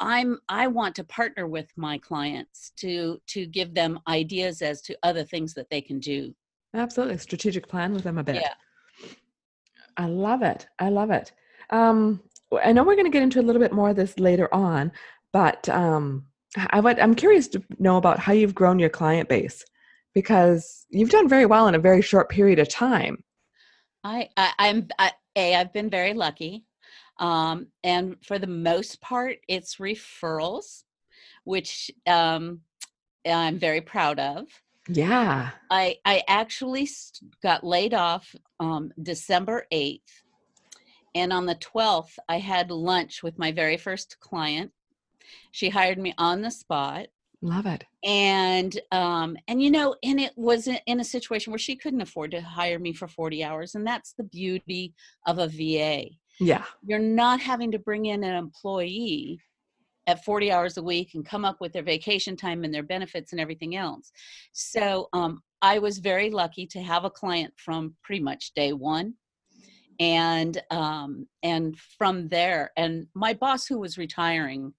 I'm 0.00 0.38
I 0.48 0.66
want 0.66 0.94
to 0.96 1.04
partner 1.04 1.46
with 1.46 1.70
my 1.76 1.98
clients 1.98 2.72
to 2.78 3.20
to 3.28 3.46
give 3.46 3.74
them 3.74 4.00
ideas 4.08 4.62
as 4.62 4.80
to 4.82 4.98
other 5.02 5.24
things 5.24 5.54
that 5.54 5.68
they 5.70 5.80
can 5.80 6.00
do. 6.00 6.34
Absolutely. 6.74 7.18
Strategic 7.18 7.68
plan 7.68 7.92
with 7.92 8.04
them 8.04 8.18
a 8.18 8.24
bit. 8.24 8.36
Yeah. 8.36 8.54
I 9.96 10.06
love 10.06 10.42
it. 10.42 10.66
I 10.78 10.88
love 10.88 11.10
it. 11.10 11.32
Um, 11.70 12.22
I 12.64 12.72
know 12.72 12.82
we're 12.82 12.94
going 12.94 13.04
to 13.04 13.10
get 13.10 13.22
into 13.22 13.40
a 13.40 13.42
little 13.42 13.60
bit 13.60 13.72
more 13.72 13.90
of 13.90 13.96
this 13.96 14.18
later 14.18 14.52
on, 14.54 14.92
but 15.32 15.68
um, 15.68 16.26
I 16.70 16.80
would, 16.80 16.98
I'm 16.98 17.14
curious 17.14 17.48
to 17.48 17.62
know 17.78 17.96
about 17.96 18.18
how 18.18 18.32
you've 18.32 18.54
grown 18.54 18.78
your 18.78 18.88
client 18.88 19.28
base 19.28 19.64
because 20.14 20.86
you've 20.90 21.10
done 21.10 21.28
very 21.28 21.46
well 21.46 21.68
in 21.68 21.74
a 21.74 21.80
very 21.80 22.02
short 22.02 22.28
period 22.28 22.58
of 22.58 22.68
time. 22.68 23.22
I, 24.02 24.28
I 24.36 24.52
I'm 24.58 24.88
I, 24.98 25.12
a 25.36 25.54
I've 25.56 25.72
been 25.72 25.90
very 25.90 26.14
lucky, 26.14 26.64
um, 27.20 27.68
and 27.84 28.16
for 28.24 28.38
the 28.38 28.46
most 28.46 29.00
part, 29.00 29.36
it's 29.46 29.76
referrals, 29.76 30.82
which 31.44 31.90
um, 32.06 32.62
I'm 33.26 33.58
very 33.58 33.80
proud 33.82 34.18
of. 34.18 34.46
Yeah. 34.88 35.50
I 35.70 35.98
I 36.04 36.22
actually 36.26 36.88
got 37.42 37.62
laid 37.62 37.94
off 37.94 38.34
um, 38.58 38.92
December 39.00 39.66
eighth, 39.70 40.22
and 41.14 41.32
on 41.32 41.46
the 41.46 41.54
twelfth, 41.56 42.18
I 42.28 42.38
had 42.38 42.70
lunch 42.70 43.22
with 43.22 43.38
my 43.38 43.52
very 43.52 43.76
first 43.76 44.18
client. 44.20 44.72
She 45.52 45.68
hired 45.68 45.98
me 45.98 46.14
on 46.18 46.40
the 46.42 46.50
spot, 46.50 47.06
Love 47.42 47.66
it. 47.66 47.84
and 48.04 48.80
um 48.90 49.36
and 49.48 49.62
you 49.62 49.70
know 49.70 49.94
and 50.02 50.18
it 50.20 50.32
was 50.36 50.66
in 50.86 51.00
a 51.00 51.04
situation 51.04 51.52
where 51.52 51.58
she 51.58 51.76
couldn't 51.76 52.00
afford 52.00 52.30
to 52.32 52.40
hire 52.40 52.78
me 52.78 52.92
for 52.92 53.06
40 53.08 53.44
hours 53.44 53.74
and 53.74 53.86
that's 53.86 54.12
the 54.12 54.24
beauty 54.24 54.92
of 55.26 55.38
a 55.38 55.46
va 55.48 56.04
Yeah. 56.40 56.64
you're 56.82 56.98
not 56.98 57.40
having 57.40 57.70
to 57.72 57.78
bring 57.78 58.06
in 58.06 58.24
an 58.24 58.34
employee 58.34 59.40
at 60.06 60.24
40 60.24 60.50
hours 60.50 60.76
a 60.78 60.82
week 60.82 61.10
and 61.14 61.24
come 61.24 61.44
up 61.44 61.60
with 61.60 61.72
their 61.72 61.82
vacation 61.82 62.34
time 62.36 62.64
and 62.64 62.72
their 62.72 62.82
benefits 62.82 63.32
and 63.32 63.40
everything 63.40 63.76
else 63.76 64.10
so 64.52 65.08
um 65.12 65.42
i 65.62 65.78
was 65.78 65.98
very 65.98 66.30
lucky 66.30 66.66
to 66.66 66.80
have 66.80 67.04
a 67.04 67.10
client 67.10 67.52
from 67.56 67.94
pretty 68.02 68.22
much 68.22 68.52
day 68.54 68.72
one 68.72 69.14
and 70.00 70.62
um 70.70 71.28
and 71.42 71.78
from 71.98 72.28
there 72.28 72.72
and 72.76 73.06
my 73.14 73.34
boss 73.34 73.66
who 73.66 73.78
was 73.78 73.98
retiring 73.98 74.72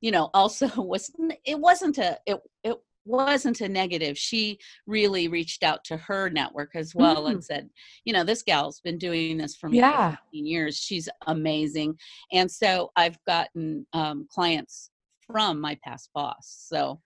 you 0.00 0.10
know 0.10 0.30
also 0.34 0.68
was 0.82 1.10
it 1.44 1.58
wasn't 1.58 1.98
a 1.98 2.18
it, 2.26 2.40
it 2.64 2.76
wasn't 3.06 3.60
a 3.60 3.68
negative 3.68 4.18
she 4.18 4.58
really 4.86 5.28
reached 5.28 5.62
out 5.62 5.82
to 5.84 5.96
her 5.96 6.28
network 6.28 6.72
as 6.74 6.94
well 6.94 7.24
Mm. 7.24 7.30
and 7.32 7.44
said 7.44 7.70
you 8.04 8.12
know 8.12 8.24
this 8.24 8.42
gal's 8.42 8.80
been 8.80 8.98
doing 8.98 9.38
this 9.38 9.56
for 9.56 9.70
Yeah. 9.70 10.16
15 10.32 10.46
years 10.46 10.76
she's 10.76 11.08
amazing 11.26 11.96
and 12.32 12.50
so 12.50 12.90
i've 12.96 13.18
gotten 13.26 13.86
um, 13.92 14.26
clients 14.30 14.90
from 15.26 15.60
my 15.60 15.78
past 15.84 16.10
boss 16.14 16.66
so 16.68 17.00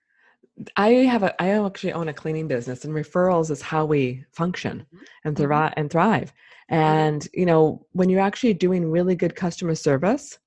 I 0.75 0.89
have 0.89 1.23
a 1.23 1.41
I 1.41 1.49
actually 1.65 1.93
own 1.93 2.09
a 2.09 2.13
cleaning 2.13 2.47
business 2.47 2.83
and 2.83 2.93
referrals 2.93 3.49
is 3.49 3.61
how 3.61 3.85
we 3.85 4.25
function 4.33 4.85
and 5.23 5.35
Mhm. 5.35 5.43
thrive 5.43 5.73
and 5.77 5.89
thrive. 5.89 6.33
And 6.69 7.27
you 7.33 7.45
know, 7.45 7.85
when 7.93 8.09
you're 8.09 8.19
actually 8.21 8.53
doing 8.53 8.91
really 8.91 9.15
good 9.15 9.35
customer 9.35 9.75
service 9.75 10.37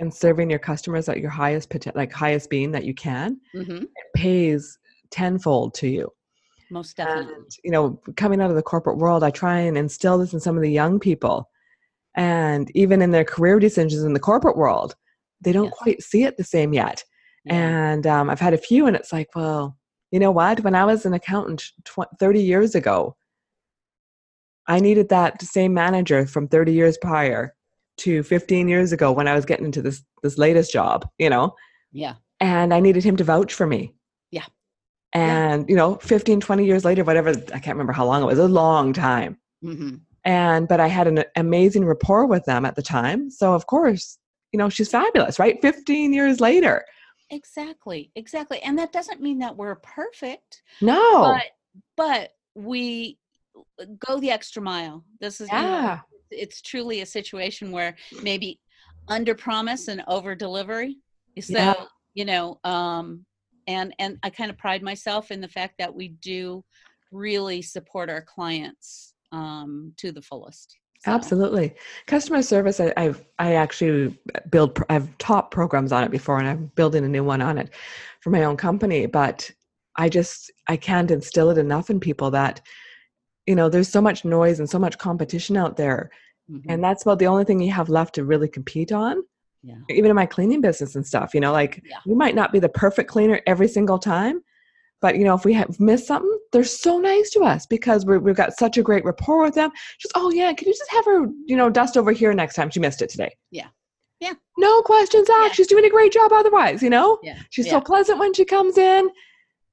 and 0.00 0.12
serving 0.12 0.50
your 0.50 0.58
customers 0.58 1.08
at 1.08 1.20
your 1.20 1.30
highest 1.30 1.72
like 1.94 2.12
highest 2.12 2.50
being 2.50 2.72
that 2.72 2.84
you 2.84 2.94
can, 2.94 3.40
mhm, 3.54 3.82
it 3.84 4.06
pays 4.16 4.78
tenfold 5.10 5.74
to 5.74 5.88
you. 5.88 6.10
most 6.70 6.96
definitely 6.96 7.34
And 7.34 7.50
you 7.62 7.70
know, 7.70 8.00
coming 8.16 8.40
out 8.40 8.50
of 8.50 8.56
the 8.56 8.62
corporate 8.62 8.98
world, 8.98 9.22
I 9.22 9.30
try 9.30 9.58
and 9.60 9.76
instill 9.76 10.18
this 10.18 10.32
in 10.32 10.40
some 10.40 10.56
of 10.56 10.62
the 10.62 10.70
young 10.70 10.98
people. 10.98 11.50
And 12.16 12.70
even 12.76 13.02
in 13.02 13.10
their 13.10 13.24
career 13.24 13.58
decisions 13.58 14.02
in 14.04 14.12
the 14.12 14.20
corporate 14.20 14.56
world, 14.56 14.94
they 15.40 15.52
don't 15.52 15.64
Yes. 15.66 15.74
quite 15.78 16.02
see 16.02 16.24
it 16.24 16.36
the 16.36 16.44
same 16.44 16.72
yet. 16.72 17.04
Yeah. 17.44 17.54
And 17.54 18.06
um, 18.06 18.30
I've 18.30 18.40
had 18.40 18.54
a 18.54 18.58
few, 18.58 18.86
and 18.86 18.96
it's 18.96 19.12
like, 19.12 19.28
well, 19.34 19.76
you 20.10 20.20
know 20.20 20.30
what? 20.30 20.60
When 20.60 20.74
I 20.74 20.84
was 20.84 21.04
an 21.04 21.12
accountant 21.14 21.64
tw- 21.84 22.18
30 22.20 22.40
years 22.42 22.74
ago, 22.74 23.16
I 24.66 24.80
needed 24.80 25.08
that 25.10 25.42
same 25.42 25.74
manager 25.74 26.24
from 26.26 26.48
30 26.48 26.72
years 26.72 26.96
prior 26.98 27.54
to 27.98 28.22
15 28.22 28.68
years 28.68 28.92
ago 28.92 29.12
when 29.12 29.28
I 29.28 29.34
was 29.34 29.44
getting 29.44 29.66
into 29.66 29.82
this 29.82 30.02
this 30.22 30.38
latest 30.38 30.72
job, 30.72 31.08
you 31.18 31.28
know, 31.28 31.54
yeah 31.92 32.14
and 32.40 32.72
I 32.74 32.80
needed 32.80 33.04
him 33.04 33.16
to 33.18 33.24
vouch 33.24 33.52
for 33.54 33.66
me. 33.66 33.92
Yeah. 35.14 35.52
And, 35.54 35.68
you 35.68 35.76
know, 35.76 35.96
15, 35.96 36.40
20 36.40 36.64
years 36.64 36.84
later, 36.84 37.04
whatever, 37.04 37.30
I 37.30 37.58
can't 37.60 37.68
remember 37.76 37.92
how 37.92 38.04
long 38.04 38.22
it 38.22 38.26
was, 38.26 38.38
a 38.38 38.48
long 38.48 38.92
time. 38.92 39.38
hmm 39.62 39.96
And, 40.24 40.66
but 40.68 40.80
I 40.80 40.88
had 40.88 41.06
an 41.06 41.24
amazing 41.36 41.84
rapport 41.84 42.26
with 42.26 42.44
them 42.46 42.64
at 42.64 42.74
the 42.76 42.82
time. 42.82 43.30
So, 43.30 43.54
of 43.54 43.66
course, 43.66 44.18
you 44.52 44.58
know, 44.58 44.68
she's 44.68 44.90
fabulous, 44.90 45.38
right? 45.38 45.58
15 45.62 46.12
years 46.12 46.40
later. 46.40 46.84
exactly 47.30 48.10
exactly 48.16 48.60
and 48.62 48.78
that 48.78 48.92
doesn't 48.92 49.20
mean 49.20 49.38
that 49.38 49.56
we're 49.56 49.76
perfect 49.76 50.62
No. 50.80 51.22
but 51.22 51.46
but 51.96 52.30
we 52.54 53.18
uh, 53.80 53.86
go 54.06 54.20
the 54.20 54.30
extra 54.30 54.62
mile 54.62 55.04
this 55.20 55.40
is 55.40 55.48
you 55.50 55.56
know, 55.56 55.62
yeah. 55.62 55.98
it's 56.30 56.60
truly 56.60 57.00
a 57.00 57.06
situation 57.06 57.72
where 57.72 57.96
maybe 58.22 58.60
under 59.08 59.34
promise 59.34 59.88
and 59.88 60.02
over 60.06 60.34
delivery 60.34 60.98
so 61.40 61.52
Yeah. 61.58 61.74
you 62.14 62.24
know 62.30 62.60
um 62.64 63.24
and 63.66 63.94
and 63.98 64.18
i 64.22 64.30
kind 64.30 64.50
of 64.50 64.58
pride 64.58 64.82
myself 64.82 65.30
in 65.30 65.40
the 65.40 65.48
fact 65.48 65.74
that 65.78 65.94
we 65.94 66.08
do 66.08 66.64
really 67.12 67.62
support 67.62 68.10
our 68.10 68.22
clients 68.22 69.14
um 69.32 69.92
to 69.96 70.12
the 70.12 70.22
fullest 70.22 70.76
So, 71.00 71.10
Absolutely. 71.12 71.74
Customer 72.06 72.40
service, 72.40 72.80
I, 72.80 72.92
I've, 72.96 73.22
I 73.38 73.54
actually 73.54 74.18
build, 74.48 74.78
I've 74.88 75.16
taught 75.18 75.50
programs 75.50 75.92
on 75.92 76.02
it 76.02 76.10
before 76.10 76.38
and 76.38 76.48
I'm 76.48 76.72
building 76.76 77.04
a 77.04 77.08
new 77.08 77.22
one 77.24 77.42
on 77.42 77.58
it 77.58 77.74
for 78.22 78.30
my 78.30 78.44
own 78.44 78.56
company. 78.56 79.04
But 79.04 79.50
I 79.96 80.08
just, 80.08 80.50
I 80.66 80.78
can't 80.78 81.10
instill 81.10 81.50
it 81.50 81.58
enough 81.58 81.90
in 81.90 82.00
people 82.00 82.30
that, 82.30 82.62
you 83.46 83.54
know, 83.54 83.68
there's 83.68 83.90
so 83.90 84.00
much 84.00 84.24
noise 84.24 84.58
and 84.60 84.70
so 84.70 84.78
much 84.78 84.96
competition 84.96 85.58
out 85.58 85.76
there. 85.76 86.10
mhm, 86.48 86.62
And 86.68 86.82
that's 86.82 87.02
about 87.02 87.18
the 87.18 87.26
only 87.26 87.44
thing 87.44 87.60
you 87.60 87.72
have 87.72 87.90
left 87.90 88.14
to 88.14 88.24
really 88.24 88.48
compete 88.48 88.90
on. 88.92 89.22
Yeah 89.64 89.76
Even 89.88 90.10
in 90.10 90.16
my 90.16 90.26
cleaning 90.26 90.60
business 90.60 90.94
and 90.94 91.06
stuff, 91.06 91.34
you 91.34 91.40
know, 91.40 91.52
like 91.52 91.82
Yeah. 91.84 91.98
we 92.06 92.14
might 92.14 92.34
not 92.34 92.52
be 92.52 92.58
the 92.60 92.68
perfect 92.68 93.10
cleaner 93.10 93.40
every 93.46 93.68
single 93.68 93.98
time. 93.98 94.40
But 95.00 95.16
you 95.18 95.24
know, 95.24 95.34
if 95.34 95.44
we 95.44 95.52
have 95.54 95.78
missed 95.80 96.06
something, 96.06 96.38
they're 96.52 96.64
so 96.64 96.98
nice 96.98 97.30
to 97.30 97.40
us 97.40 97.66
because 97.66 98.06
we're, 98.06 98.18
we've 98.20 98.36
got 98.36 98.56
such 98.56 98.78
a 98.78 98.82
great 98.82 99.04
rapport 99.04 99.42
with 99.42 99.54
them. 99.54 99.70
Just, 99.98 100.12
oh 100.14 100.30
yeah, 100.30 100.52
can 100.54 100.66
you 100.68 100.72
just 100.72 100.90
have 100.90 101.04
her, 101.04 101.26
you 101.46 101.56
know, 101.56 101.68
dust 101.68 101.96
over 101.96 102.12
here 102.12 102.32
next 102.32 102.54
time 102.54 102.70
she 102.70 102.80
missed 102.80 103.02
it 103.02 103.10
today? 103.10 103.34
Yeah. 103.50 103.66
Yeah. 104.20 104.32
No 104.56 104.80
questions 104.82 105.28
asked. 105.28 105.48
Yeah. 105.48 105.52
She's 105.52 105.66
doing 105.66 105.84
a 105.84 105.90
great 105.90 106.12
job 106.12 106.32
otherwise, 106.32 106.82
you 106.82 106.88
know? 106.90 107.18
yeah 107.22 107.38
She's 107.50 107.66
yeah. 107.66 107.72
so 107.72 107.80
pleasant 107.82 108.18
when 108.18 108.32
she 108.32 108.44
comes 108.46 108.78
in. 108.78 109.10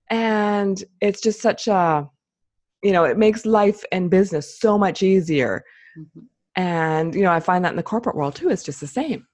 And 0.10 0.84
it's 1.00 1.22
just 1.22 1.40
such 1.42 1.68
a, 1.68 2.10
you 2.84 2.92
know, 2.92 3.06
it 3.06 3.18
makes 3.18 3.46
life 3.46 3.84
and 3.94 4.10
business 4.10 4.60
so 4.60 4.78
much 4.78 5.02
easier. 5.04 5.64
Mhm. 5.98 6.26
And, 6.58 7.16
you 7.16 7.22
know, 7.22 7.32
I 7.32 7.40
find 7.40 7.64
that 7.64 7.70
in 7.72 7.78
the 7.78 7.84
corporate 7.84 8.18
world 8.18 8.36
too, 8.36 8.50
it's 8.50 8.64
just 8.64 8.82
the 8.82 8.88
same. 8.88 9.26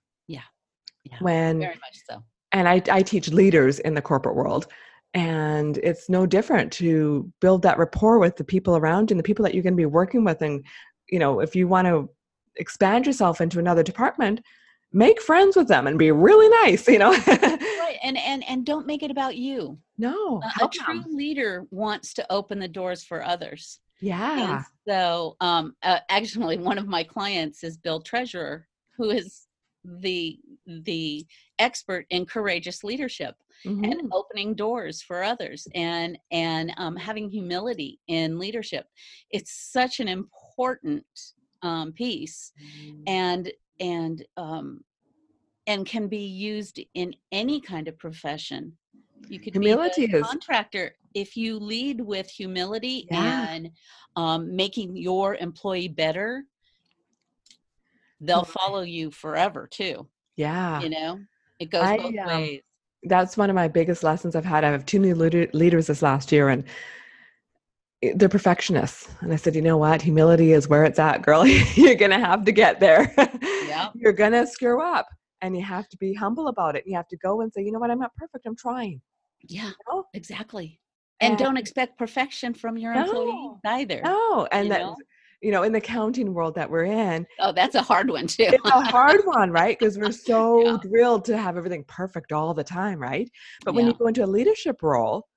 Yeah. 1.12 1.18
When 1.20 1.60
very 1.60 1.76
much 1.76 2.02
so. 2.10 2.24
and 2.52 2.68
I, 2.68 2.82
I 2.92 3.02
teach 3.02 3.30
leaders 3.30 3.80
in 3.80 3.94
the 3.94 4.02
corporate 4.02 4.36
world 4.36 4.68
and 5.14 5.78
it's 5.80 6.10
no 6.10 6.26
different 6.26 6.72
to 6.74 7.32
build 7.40 7.62
that 7.64 7.78
rapport 7.78 8.20
with 8.20 8.36
the 8.36 8.44
people 8.44 8.76
around 8.76 9.10
you 9.10 9.14
and 9.14 9.20
the 9.20 9.24
people 9.24 9.44
that 9.44 9.54
you're 9.54 9.64
going 9.64 9.74
to 9.74 9.78
be 9.78 9.86
working 9.86 10.24
with 10.24 10.42
and 10.42 10.66
you 11.10 11.20
know 11.20 11.40
if 11.40 11.56
you 11.56 11.68
want 11.68 11.88
to 11.88 12.10
expand 12.58 13.06
yourself 13.06 13.40
into 13.42 13.60
another 13.60 13.84
department 13.84 14.42
make 14.94 15.22
friends 15.22 15.56
with 15.56 15.68
them 15.68 15.86
and 15.88 16.00
be 16.00 16.12
really 16.12 16.50
nice 16.64 16.88
you 16.88 17.00
know? 17.00 17.12
Right 17.28 17.98
and 18.04 18.18
and 18.18 18.44
and 18.48 18.66
don't 18.66 18.86
make 18.86 19.04
it 19.04 19.12
about 19.12 19.38
you. 19.38 19.78
No 19.98 20.42
a, 20.62 20.66
a 20.66 20.70
true 20.70 21.04
leader 21.08 21.66
wants 21.72 22.14
to 22.16 22.32
open 22.32 22.60
the 22.60 22.68
doors 22.68 23.04
for 23.04 23.24
others. 23.24 23.80
Yeah. 24.00 24.56
And 24.58 24.66
so, 24.88 25.36
um, 25.42 25.76
uh, 25.84 26.00
actually, 26.10 26.58
one 26.72 26.78
of 26.78 26.88
my 26.88 27.04
clients 27.04 27.64
is 27.64 27.78
Bill 27.78 28.02
Treasurer, 28.02 28.68
who 28.96 29.10
is 29.10 29.47
the 29.88 30.40
the 30.68 31.26
expert 31.60 32.06
in 32.10 32.26
courageous 32.26 32.84
leadership 32.84 33.36
Mhm. 33.66 33.92
and 33.92 34.02
opening 34.12 34.54
doors 34.56 35.02
for 35.02 35.24
others 35.24 35.68
and 35.76 36.18
and 36.32 36.74
um, 36.78 36.96
having 36.96 37.30
humility 37.30 38.00
in 38.08 38.40
leadership. 38.40 38.88
It's 39.32 39.54
such 39.72 40.00
an 40.00 40.08
important 40.08 41.06
um, 41.64 41.94
piece 41.94 42.52
and 43.08 43.52
and 43.80 44.26
um, 44.38 44.84
and 45.68 45.86
can 45.86 46.08
be 46.08 46.26
used 46.26 46.80
in 46.94 47.16
any 47.32 47.62
kind 47.62 47.88
of 47.88 47.98
profession 47.98 48.78
you 49.30 49.40
could 49.40 49.54
Humility 49.54 50.08
be 50.08 50.14
a 50.14 50.24
contractor 50.24 50.96
if 51.14 51.36
you 51.36 51.60
lead 51.60 52.02
with 52.02 52.30
humility 52.30 53.08
Yeah. 53.10 53.48
and 53.54 53.72
um, 54.16 54.56
making 54.56 54.96
your 54.96 55.36
employee 55.36 55.90
better 55.90 56.46
they'll 58.22 58.44
follow 58.44 58.82
you 58.82 59.12
forever 59.12 59.68
too 59.70 60.08
Yeah. 60.36 60.82
you 60.82 60.90
know 60.90 61.20
it 61.60 61.70
goes 61.72 61.84
I, 61.84 61.98
both 61.98 62.18
um, 62.20 62.28
ways 62.28 62.62
That's 63.04 63.38
one 63.38 63.50
of 63.50 63.56
my 63.56 63.68
biggest 63.68 64.04
lessons 64.04 64.36
I've 64.36 64.46
had. 64.46 64.64
I 64.64 64.72
have 64.72 64.86
two 64.86 65.00
new 65.00 65.16
leader- 65.16 65.50
leaders 65.54 65.88
this 65.88 66.02
last 66.02 66.32
year, 66.32 66.50
and 66.50 66.64
they're 68.16 68.30
perfectionists. 68.30 69.08
And 69.22 69.34
I 69.34 69.38
said, 69.38 69.56
you 69.56 69.62
know 69.62 69.78
what? 69.78 70.02
Humility 70.02 70.52
is 70.52 70.68
where 70.68 70.84
it's 70.84 71.00
at, 71.00 71.22
girl. 71.24 71.46
You're 71.76 71.96
going 71.96 72.12
to 72.12 72.20
have 72.20 72.44
to 72.46 72.52
get 72.52 72.80
there. 72.80 73.12
Yeah. 73.68 73.90
You're 73.96 74.14
going 74.14 74.34
to 74.34 74.46
screw 74.48 74.82
up, 74.82 75.08
and 75.42 75.56
you 75.56 75.64
have 75.64 75.88
to 75.90 75.98
be 75.98 76.14
humble 76.14 76.48
about 76.48 76.76
it. 76.76 76.84
You 76.86 76.96
have 76.96 77.08
to 77.10 77.18
go 77.18 77.42
and 77.42 77.52
say, 77.52 77.64
you 77.64 77.72
know 77.72 77.80
what? 77.80 77.92
I'm 77.92 78.00
not 78.00 78.16
perfect. 78.16 78.46
I'm 78.46 78.56
trying. 78.56 79.02
yeah 79.48 79.72
know? 79.90 80.04
exactly 80.14 80.80
and, 81.20 81.32
And- 81.32 81.40
don't 81.40 81.58
expect 81.58 81.98
perfection 81.98 82.54
from 82.54 82.78
your 82.78 82.94
employees 82.94 83.34
No. 83.34 83.60
either 83.66 84.02
No. 84.04 84.48
And 84.52 84.68
You 84.68 84.74
that? 84.74 84.96
You 85.42 85.52
know, 85.52 85.64
in 85.64 85.72
the 85.72 85.78
accounting 85.78 86.34
world 86.34 86.56
that 86.56 86.70
we're 86.70 86.86
in, 86.86 87.26
oh 87.40 87.52
that's 87.52 87.76
a 87.76 87.82
hard 87.82 88.10
one 88.10 88.26
too 88.28 88.44
it's 88.48 88.66
a 88.72 88.82
hard 88.82 89.22
one, 89.26 89.52
right? 89.52 89.78
Because 89.78 89.98
we're 89.98 90.12
so 90.12 90.62
Yeah. 90.64 90.78
drilled 90.82 91.26
to 91.26 91.38
have 91.38 91.58
everything 91.58 91.84
perfect 91.88 92.32
all 92.32 92.54
the 92.54 92.64
time, 92.64 93.00
right? 93.00 93.30
But 93.64 93.76
when 93.76 93.88
you 93.88 93.94
go 93.94 94.08
into 94.08 94.24
a 94.24 94.28
leadership 94.38 94.82
role, 94.82 95.28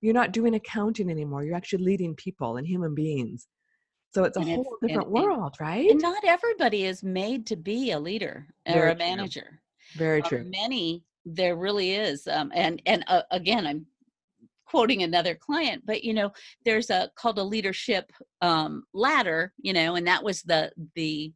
you're 0.00 0.14
not 0.14 0.32
doing 0.32 0.54
accounting 0.54 1.10
anymore. 1.10 1.42
You're 1.44 1.56
actually 1.56 1.84
leading 1.84 2.14
people 2.14 2.56
and 2.56 2.66
human 2.66 2.94
beings. 2.94 3.48
So 4.14 4.24
it's 4.24 4.36
a 4.36 4.40
And 4.40 4.48
whole 4.48 4.60
it's- 4.82 4.88
different 4.88 5.08
and- 5.08 5.24
world, 5.24 5.56
right? 5.60 5.90
and 5.90 6.00
not 6.00 6.22
everybody 6.24 6.84
is 6.84 7.02
made 7.02 7.46
to 7.48 7.56
be 7.56 7.90
a 7.90 7.98
leader 7.98 8.46
or 8.66 8.72
Very 8.74 8.90
a 8.92 8.94
true. 8.94 9.06
manager 9.06 9.60
Very 9.96 10.22
Uh, 10.22 10.28
true. 10.28 10.44
many 10.44 11.02
there 11.24 11.56
really 11.56 11.92
is 11.92 12.26
um, 12.28 12.50
and 12.54 12.80
and 12.86 13.04
uh, 13.08 13.22
again 13.32 13.66
i'm 13.66 13.84
quoting 14.68 15.02
another 15.02 15.34
client 15.34 15.82
but 15.86 16.04
you 16.04 16.12
know 16.12 16.30
there's 16.64 16.90
a 16.90 17.10
called 17.16 17.38
a 17.38 17.42
leadership 17.42 18.12
um, 18.42 18.82
ladder 18.92 19.52
you 19.58 19.72
know 19.72 19.94
and 19.94 20.06
that 20.06 20.22
was 20.22 20.42
the 20.42 20.70
the 20.94 21.32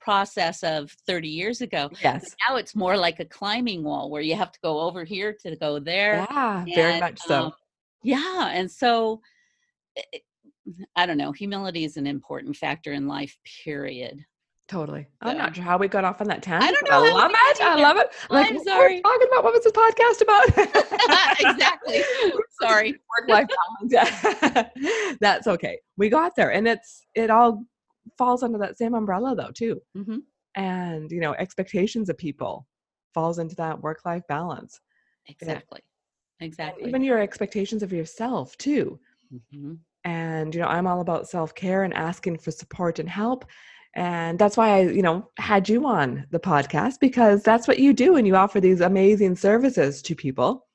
process 0.00 0.62
of 0.62 0.90
30 1.06 1.28
years 1.28 1.60
ago 1.60 1.90
Yes. 2.02 2.34
now 2.48 2.56
it's 2.56 2.74
more 2.74 2.96
like 2.96 3.20
a 3.20 3.24
climbing 3.26 3.82
wall 3.84 4.08
where 4.10 4.22
you 4.22 4.34
have 4.34 4.50
to 4.50 4.58
go 4.62 4.80
over 4.80 5.04
here 5.04 5.36
to 5.42 5.56
go 5.56 5.78
there 5.78 6.26
Yeah, 6.30 6.64
very 6.74 7.00
much 7.00 7.20
so. 7.20 7.44
um, 7.46 7.52
yeah 8.02 8.48
and 8.52 8.70
so 8.70 9.20
it- 9.96 10.06
it- 10.12 10.22
i 10.96 11.04
don't 11.04 11.18
know 11.18 11.32
humility 11.32 11.84
is 11.84 11.96
an 11.98 12.06
important 12.06 12.56
factor 12.56 12.92
in 12.92 13.06
life 13.06 13.36
period 13.64 14.24
totally. 14.70 15.08
I'm 15.20 15.36
not 15.36 15.54
sure 15.54 15.64
how 15.64 15.76
we 15.78 15.88
got 15.88 16.04
off 16.04 16.20
on 16.20 16.28
that 16.28 16.42
tangent. 16.42 16.76
don't 16.80 16.90
know 16.90 17.08
I 17.08 17.12
love 17.12 17.30
it. 17.34 17.60
I 17.60 17.74
love 17.82 17.96
it. 17.96 18.12
Like, 18.30 18.50
I'm 18.50 18.62
sorry. 18.62 18.96
We're 18.96 19.02
talking 19.02 19.28
about 19.32 19.44
what 19.44 19.52
was 19.52 19.64
this 19.64 19.72
podcast 19.72 20.22
about? 20.22 21.40
exactly 21.40 22.02
sorry 22.62 22.92
work 22.92 23.28
life 23.28 23.48
balance. 23.90 25.18
That's 25.20 25.48
okay. 25.48 25.78
We 25.96 26.08
got 26.08 26.36
there. 26.36 26.52
And 26.52 26.68
it's 26.68 27.04
it 27.14 27.30
all 27.30 27.64
falls 28.16 28.44
under 28.44 28.58
that 28.58 28.78
same 28.78 28.94
umbrella 28.94 29.34
though, 29.34 29.50
too. 29.52 29.80
hmm 29.94 30.18
And 30.54 31.10
you 31.10 31.20
know, 31.20 31.34
expectations 31.34 32.08
of 32.08 32.16
people 32.16 32.66
falls 33.12 33.40
into 33.40 33.56
that 33.56 33.82
work 33.82 34.04
life 34.04 34.22
balance. 34.28 34.80
exactly 35.26 35.80
exactly 36.38 36.88
even 36.88 37.02
your 37.02 37.18
expectations 37.18 37.82
of 37.82 37.92
yourself 37.92 38.56
too. 38.56 39.00
Mhm. 39.34 39.78
And 40.04 40.54
you 40.54 40.60
know, 40.60 40.68
I'm 40.68 40.86
all 40.86 41.00
about 41.00 41.28
self-care 41.28 41.82
and 41.82 41.92
asking 41.92 42.38
for 42.38 42.52
support 42.52 43.00
and 43.00 43.08
help. 43.08 43.44
And 43.94 44.38
that's 44.38 44.56
why 44.56 44.78
I, 44.78 44.80
you 44.82 45.02
know, 45.02 45.28
had 45.38 45.68
you 45.68 45.86
on 45.86 46.26
the 46.30 46.38
podcast 46.38 47.00
because 47.00 47.42
that's 47.42 47.66
what 47.66 47.80
you 47.80 47.92
do 47.92 48.16
and 48.16 48.26
you 48.26 48.36
offer 48.36 48.60
these 48.60 48.80
amazing 48.80 49.36
services 49.36 50.00
to 50.02 50.14
people 50.14 50.66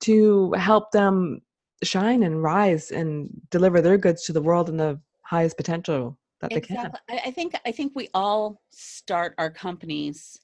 to 0.00 0.52
help 0.54 0.90
them 0.90 1.42
shine 1.82 2.22
and 2.22 2.42
rise 2.42 2.90
and 2.90 3.28
deliver 3.50 3.80
their 3.80 3.98
goods 3.98 4.24
to 4.24 4.32
the 4.32 4.42
world 4.42 4.68
in 4.68 4.76
the 4.76 5.00
highest 5.22 5.56
potential 5.56 6.18
that 6.40 6.50
they 6.50 6.60
can. 6.60 6.76
exactly 6.76 7.20
I 7.24 7.30
think 7.30 7.54
i 7.64 7.70
think 7.70 7.92
we 7.94 8.08
all 8.14 8.62
start 8.70 9.34
our 9.38 9.50
companies 9.50 10.40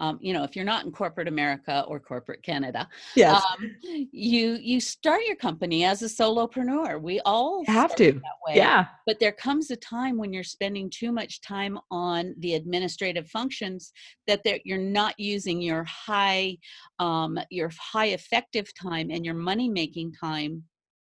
um, 0.00 0.18
you 0.20 0.32
know 0.32 0.44
if 0.44 0.54
you're 0.56 0.64
not 0.64 0.84
in 0.84 0.92
corporate 0.92 1.28
america 1.28 1.84
or 1.88 1.98
corporate 2.00 2.42
canada 2.42 2.88
Yes. 3.16 3.42
um, 3.58 3.76
you 4.12 4.58
you 4.60 4.80
start 4.80 5.20
your 5.26 5.36
company 5.36 5.84
as 5.84 6.02
a 6.02 6.06
solopreneur 6.06 7.00
we 7.00 7.20
all 7.20 7.64
you 7.66 7.72
have 7.72 7.94
to. 7.96 8.12
that 8.12 8.20
way 8.46 8.56
Yeah. 8.56 8.86
but 9.06 9.18
there 9.20 9.32
comes 9.32 9.70
a 9.70 9.76
time 9.76 10.16
when 10.16 10.32
you're 10.32 10.44
spending 10.44 10.90
too 10.90 11.12
much 11.12 11.40
time 11.40 11.78
on 11.90 12.34
the 12.38 12.54
administrative 12.54 13.28
functions 13.28 13.92
that 14.26 14.42
you're 14.64 14.78
not 14.78 15.14
using 15.18 15.60
your 15.60 15.84
high 15.84 16.56
um, 16.98 17.38
your 17.50 17.70
high 17.78 18.08
effective 18.08 18.66
time 18.80 19.10
and 19.10 19.24
your 19.24 19.34
money 19.34 19.68
making 19.68 20.12
time 20.12 20.64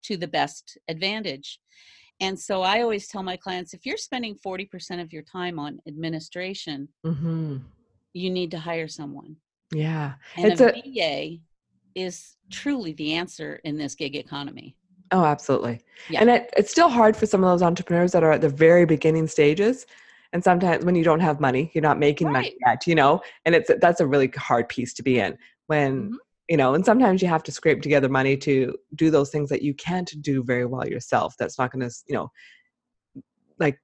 to 0.02 0.16
the 0.16 0.28
best 0.28 0.78
advantage 0.88 1.58
and 2.20 2.38
so 2.38 2.62
i 2.62 2.80
always 2.82 3.08
tell 3.08 3.22
my 3.22 3.36
clients 3.36 3.74
if 3.74 3.84
you're 3.84 3.96
spending 3.96 4.36
40% 4.46 5.00
of 5.00 5.12
your 5.12 5.22
time 5.22 5.58
on 5.58 5.78
administration 5.88 6.88
hmm 7.04 7.56
you 8.14 8.30
need 8.30 8.50
to 8.52 8.58
hire 8.58 8.88
someone 8.88 9.36
Yeah. 9.72 10.14
and 10.38 10.52
It's 10.52 10.60
a, 10.62 10.72
a- 10.74 10.82
VA 11.36 11.38
is 11.94 12.36
truly 12.50 12.92
the 12.94 13.12
answer 13.14 13.60
in 13.64 13.76
this 13.76 13.94
gig 13.94 14.16
economy 14.16 14.76
Oh, 15.10 15.24
absolutely. 15.24 15.80
Yeah. 16.08 16.22
And 16.22 16.30
it, 16.30 16.50
it's 16.56 16.70
still 16.72 16.88
hard 16.88 17.14
for 17.16 17.26
some 17.26 17.44
of 17.44 17.50
those 17.50 17.62
entrepreneurs 17.62 18.10
that 18.12 18.24
are 18.24 18.32
at 18.32 18.40
the 18.40 18.48
very 18.48 18.84
beginning 18.86 19.28
stages. 19.28 19.86
And 20.32 20.42
sometimes 20.42 20.84
when 20.84 20.96
you 20.96 21.04
don't 21.04 21.20
have 21.20 21.40
money, 21.40 21.70
you're 21.72 21.82
not 21.82 21.98
making 22.00 22.32
money 22.32 22.56
yet, 22.66 22.84
you 22.86 22.96
know, 22.96 23.20
and 23.44 23.54
it's 23.54 23.70
that's 23.80 24.00
a 24.00 24.06
really 24.06 24.28
hard 24.34 24.68
piece 24.68 24.92
to 24.94 25.02
be 25.04 25.20
in 25.20 25.36
when, 25.66 26.08
Mhm. 26.10 26.14
you 26.48 26.56
know, 26.56 26.74
and 26.74 26.84
sometimes 26.84 27.20
you 27.22 27.28
have 27.28 27.44
to 27.44 27.52
scrape 27.52 27.80
together 27.82 28.08
money 28.08 28.36
to 28.38 28.76
do 28.96 29.10
those 29.10 29.30
things 29.30 29.50
that 29.50 29.62
you 29.62 29.74
can't 29.74 30.10
do 30.20 30.42
very 30.42 30.64
well 30.64 30.88
yourself. 30.88 31.36
That's 31.38 31.58
not 31.58 31.70
going 31.70 31.88
to, 31.88 31.94
you 32.08 32.14
know, 32.14 32.32
like 33.60 33.78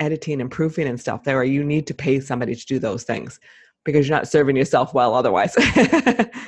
editing 0.00 0.40
and 0.42 0.50
proofing 0.50 0.88
and 0.88 1.00
stuff 1.00 1.22
there, 1.22 1.42
you 1.44 1.64
need 1.64 1.86
to 1.86 1.94
pay 1.94 2.20
somebody 2.20 2.54
to 2.56 2.66
do 2.66 2.78
those 2.78 3.04
things 3.04 3.38
because 3.84 4.08
you're 4.08 4.16
not 4.16 4.28
serving 4.28 4.56
yourself 4.56 4.94
well 4.94 5.14
otherwise. 5.14 5.54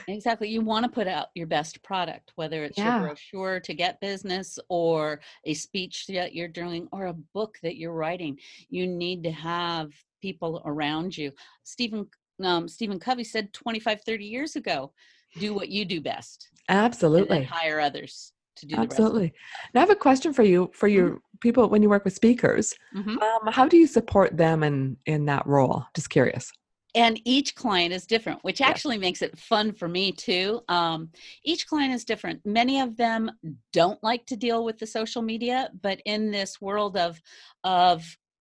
Exactly. 0.09 0.49
You 0.49 0.61
want 0.61 0.85
to 0.85 0.91
put 0.91 1.09
out 1.09 1.29
your 1.35 1.49
best 1.49 1.83
product, 1.83 2.31
whether 2.37 2.63
it's 2.63 2.79
Yeah. 2.79 2.99
your 3.01 3.09
brochure 3.09 3.59
to 3.61 3.75
get 3.75 4.01
business 4.01 4.57
or 4.69 5.21
a 5.45 5.53
speech 5.55 6.07
that 6.09 6.33
you're 6.33 6.47
doing 6.49 6.87
or 6.93 7.07
a 7.07 7.13
book 7.13 7.57
that 7.65 7.77
you're 7.77 7.93
writing. 7.93 8.39
You 8.69 8.87
need 8.87 9.25
to 9.25 9.33
have 9.33 9.91
people 10.23 10.63
around 10.65 11.17
you. 11.17 11.33
Stephen 11.65 12.07
um, 12.43 12.69
Stephen 12.69 13.01
Covey 13.01 13.25
said 13.25 13.53
25, 13.53 14.03
30 14.03 14.25
years 14.25 14.57
ago, 14.57 14.93
do 15.39 15.55
what 15.55 15.71
you 15.71 15.85
do 15.85 16.01
best. 16.01 16.49
and 16.69 16.79
then 16.79 16.85
Absolutely. 16.85 17.43
hire 17.45 17.81
others 17.81 18.33
to 18.57 18.67
do 18.67 18.77
the 18.77 18.83
Absolutely. 18.83 19.33
Now 19.75 19.81
I 19.81 19.83
have 19.83 19.91
a 19.91 19.97
question 19.97 20.33
for 20.35 20.43
you 20.45 20.71
for 20.73 20.87
your 20.87 21.19
people 21.41 21.69
when 21.69 21.83
you 21.83 21.89
work 21.89 22.05
with 22.05 22.15
speakers. 22.15 22.75
rest. 22.95 23.09
Mhm. 23.09 23.23
Um, 23.23 23.53
how 23.53 23.67
do 23.67 23.77
you 23.77 23.87
support 23.87 24.37
them 24.37 24.63
in 24.63 24.99
in 25.07 25.25
that 25.27 25.47
role? 25.47 25.85
Just 25.95 26.11
curious. 26.11 26.53
And 26.97 27.21
each 27.25 27.55
client 27.55 27.93
is 27.93 28.07
different 28.07 28.43
which 28.43 28.61
Yeah. 28.61 28.69
actually 28.69 28.99
makes 28.99 29.23
it 29.23 29.39
fun 29.39 29.73
for 29.73 29.87
me 29.87 30.11
too 30.11 30.63
um, 30.69 31.11
each 31.45 31.69
client 31.69 31.95
is 31.95 32.05
different 32.05 32.45
many 32.45 32.81
of 32.81 32.97
them 32.97 33.31
don't 33.73 34.03
like 34.03 34.27
to 34.27 34.37
deal 34.37 34.65
with 34.65 34.79
the 34.79 34.87
social 34.87 35.23
media 35.23 35.71
but 35.83 36.01
in 36.07 36.33
this 36.33 36.61
world 36.61 36.97
of 36.97 37.21
of 37.63 38.05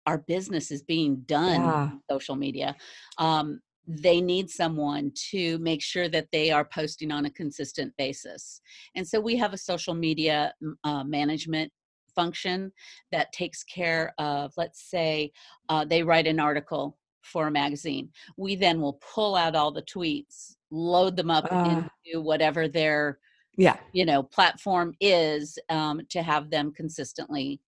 our 0.06 0.18
business 0.18 0.70
is 0.70 0.82
being 0.82 1.16
done 1.26 1.64
Yeah. 1.64 1.90
social 2.10 2.36
media 2.36 2.76
um, 3.18 3.60
they 3.86 4.20
need 4.20 4.48
someone 4.48 5.12
to 5.30 5.58
make 5.58 5.82
sure 5.82 6.08
that 6.08 6.28
they 6.32 6.50
are 6.50 6.64
posting 6.64 7.10
on 7.10 7.26
a 7.26 7.30
consistent 7.30 7.92
basis 7.96 8.60
and 8.94 9.06
so 9.06 9.18
we 9.18 9.36
have 9.36 9.52
a 9.52 9.58
social 9.58 9.94
media 9.94 10.54
uh, 10.84 11.02
management 11.04 11.72
function 12.14 12.70
that 13.10 13.32
takes 13.32 13.64
care 13.64 14.14
of 14.18 14.52
let's 14.56 14.88
say 14.88 15.32
uh, 15.68 15.84
they 15.84 16.02
write 16.02 16.26
an 16.26 16.38
article 16.38 16.96
for 17.24 17.46
a 17.46 17.50
magazine 17.50 18.08
we 18.36 18.54
then 18.54 18.80
will 18.80 18.98
pull 19.14 19.34
out 19.34 19.54
all 19.56 19.70
the 19.72 19.82
tweets 19.82 20.56
load 20.70 21.16
them 21.16 21.30
up 21.30 21.46
Ah. 21.50 21.64
into 22.04 22.20
whatever 22.20 22.68
their 22.68 23.18
Yeah. 23.56 23.76
you 23.92 24.04
know 24.04 24.22
platform 24.22 24.94
is 25.00 25.58
um, 25.70 26.00
to 26.10 26.22
have 26.22 26.50
them 26.50 26.72
consistently 26.72 27.60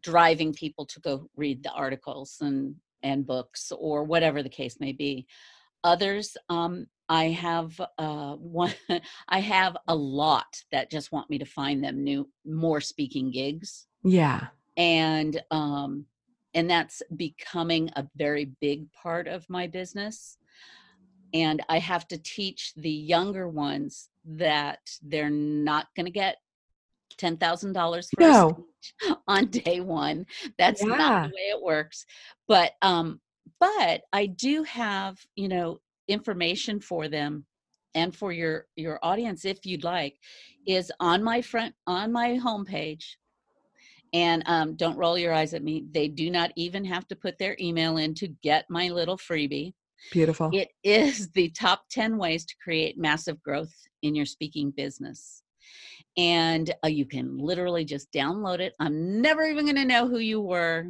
driving 0.00 0.52
people 0.52 0.84
to 0.86 1.00
go 1.00 1.28
read 1.36 1.62
the 1.62 1.72
articles 1.72 2.36
and 2.40 2.74
and 3.02 3.26
books 3.26 3.72
or 3.76 4.04
whatever 4.04 4.42
the 4.42 4.48
case 4.48 4.78
may 4.80 4.92
be 4.92 5.26
others 5.84 6.36
um, 6.48 6.86
i 7.08 7.24
have 7.28 7.80
uh, 7.98 8.34
one 8.34 8.74
i 9.28 9.40
have 9.40 9.76
a 9.88 9.94
lot 9.94 10.62
that 10.72 10.90
just 10.90 11.12
want 11.12 11.28
me 11.30 11.38
to 11.38 11.44
find 11.44 11.82
them 11.82 12.02
new 12.04 12.28
more 12.44 12.80
speaking 12.80 13.30
gigs 13.30 13.86
Yeah. 14.04 14.48
and 14.76 15.40
um 15.50 16.06
and 16.54 16.68
that's 16.68 17.02
becoming 17.16 17.90
a 17.96 18.06
very 18.16 18.52
big 18.60 18.90
part 18.92 19.28
of 19.28 19.48
my 19.48 19.66
business 19.66 20.38
and 21.34 21.62
i 21.68 21.78
have 21.78 22.06
to 22.08 22.18
teach 22.18 22.72
the 22.76 22.90
younger 22.90 23.48
ones 23.48 24.08
that 24.24 24.80
they're 25.02 25.30
not 25.30 25.88
going 25.96 26.06
to 26.06 26.12
get 26.12 26.36
ten 27.16 27.36
thousand 27.36 27.72
dollars 27.72 28.10
for 28.14 28.22
No. 28.22 28.50
a 28.50 28.54
speech 28.54 29.18
on 29.28 29.46
day 29.46 29.80
one. 29.80 30.26
That's 30.58 30.82
Yeah. 30.82 30.96
not 30.96 31.22
the 31.24 31.28
way 31.28 31.48
it 31.50 31.62
works. 31.62 32.06
But 32.46 32.72
um, 32.82 33.20
but 33.60 34.02
I 34.12 34.26
do 34.26 34.62
have 34.64 35.18
you 35.34 35.48
know 35.48 35.80
information 36.06 36.80
for 36.80 37.08
them 37.08 37.44
and 37.94 38.14
for 38.14 38.32
your 38.32 38.66
your 38.76 38.98
audience 39.02 39.44
if 39.44 39.66
you'd 39.66 39.84
like 39.84 40.18
is 40.66 40.92
on 41.00 41.22
my 41.22 41.42
front 41.42 41.74
on 41.86 42.12
my 42.12 42.38
homepage 42.38 43.16
and 44.12 44.42
um, 44.46 44.74
don't 44.76 44.96
roll 44.96 45.18
your 45.18 45.32
eyes 45.32 45.54
at 45.54 45.62
me 45.62 45.84
they 45.90 46.08
do 46.08 46.30
not 46.30 46.50
even 46.56 46.84
have 46.84 47.06
to 47.08 47.16
put 47.16 47.38
their 47.38 47.56
email 47.60 47.96
in 47.96 48.14
to 48.14 48.28
get 48.42 48.64
my 48.68 48.88
little 48.88 49.16
freebie 49.16 49.72
Beautiful. 50.10 50.50
it 50.52 50.68
is 50.84 51.30
the 51.30 51.50
top 51.50 51.84
10 51.90 52.16
ways 52.18 52.44
to 52.46 52.54
create 52.62 52.98
massive 52.98 53.42
growth 53.42 53.72
in 54.02 54.14
your 54.14 54.26
speaking 54.26 54.70
business. 54.70 55.42
And 56.16 56.74
uh, 56.84 56.88
you 56.88 57.04
can 57.04 57.38
literally 57.38 57.84
just 57.84 58.10
download 58.12 58.60
it. 58.60 58.74
I'm 58.80 59.20
never 59.20 59.44
even 59.44 59.66
going 59.66 59.76
to 59.76 59.84
know 59.84 60.08
who 60.08 60.18
you 60.18 60.40
were, 60.40 60.86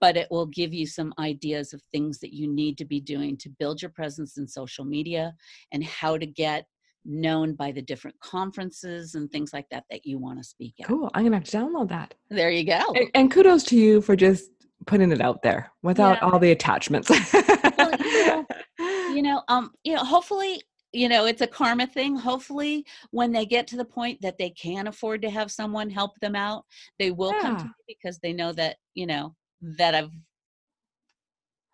but 0.00 0.16
it 0.16 0.28
will 0.30 0.46
give 0.46 0.74
you 0.74 0.86
some 0.86 1.14
ideas 1.18 1.72
of 1.72 1.82
things 1.92 2.18
that 2.20 2.34
you 2.34 2.52
need 2.52 2.76
to 2.78 2.84
be 2.84 3.00
doing 3.00 3.36
to 3.38 3.48
build 3.48 3.80
your 3.80 3.90
presence 3.90 4.36
in 4.36 4.46
social 4.46 4.84
media 4.84 5.34
and 5.72 5.84
how 5.84 6.18
to 6.18 6.26
get 6.26 6.66
known 7.04 7.54
by 7.54 7.70
the 7.72 7.82
different 7.82 8.18
conferences 8.20 9.14
and 9.14 9.30
things 9.30 9.52
like 9.52 9.66
that 9.70 9.84
that 9.90 10.06
you 10.06 10.18
want 10.18 10.38
to 10.38 10.44
speak 10.44 10.74
at. 10.80 10.86
Cool. 10.86 11.10
I'm 11.14 11.24
gonna 11.24 11.36
have 11.36 11.44
to 11.44 11.56
download 11.56 11.88
that. 11.90 12.14
There 12.30 12.50
you 12.50 12.64
go. 12.64 12.80
And, 12.94 13.10
and 13.14 13.30
kudos 13.30 13.64
to 13.64 13.76
you 13.76 14.00
for 14.00 14.16
just 14.16 14.50
putting 14.86 15.12
it 15.12 15.20
out 15.20 15.42
there 15.42 15.70
without 15.82 16.18
Yeah. 16.20 16.28
all 16.28 16.38
the 16.38 16.50
attachments. 16.50 17.10
you 17.10 18.26
know, 18.26 18.46
you 18.78 19.22
know 19.22 19.42
um 19.48 19.70
you 19.84 19.94
know 19.94 20.04
hopefully 20.04 20.60
you 20.92 21.08
know 21.08 21.24
it's 21.26 21.40
a 21.40 21.46
karma 21.46 21.86
thing 21.86 22.16
hopefully 22.16 22.84
when 23.10 23.32
they 23.32 23.46
get 23.46 23.66
to 23.68 23.76
the 23.76 23.84
point 23.84 24.20
that 24.22 24.36
they 24.38 24.50
can 24.50 24.86
afford 24.86 25.22
to 25.22 25.30
have 25.30 25.50
someone 25.50 25.88
help 25.90 26.12
them 26.20 26.34
out 26.36 26.64
they 26.98 27.10
will 27.10 27.32
come 27.40 27.56
to 27.56 27.64
me 27.64 27.70
because 27.86 28.18
they 28.20 28.32
know 28.32 28.52
that 28.52 28.76
you 28.94 29.06
know 29.06 29.34
that 29.60 29.94
i've 29.94 30.10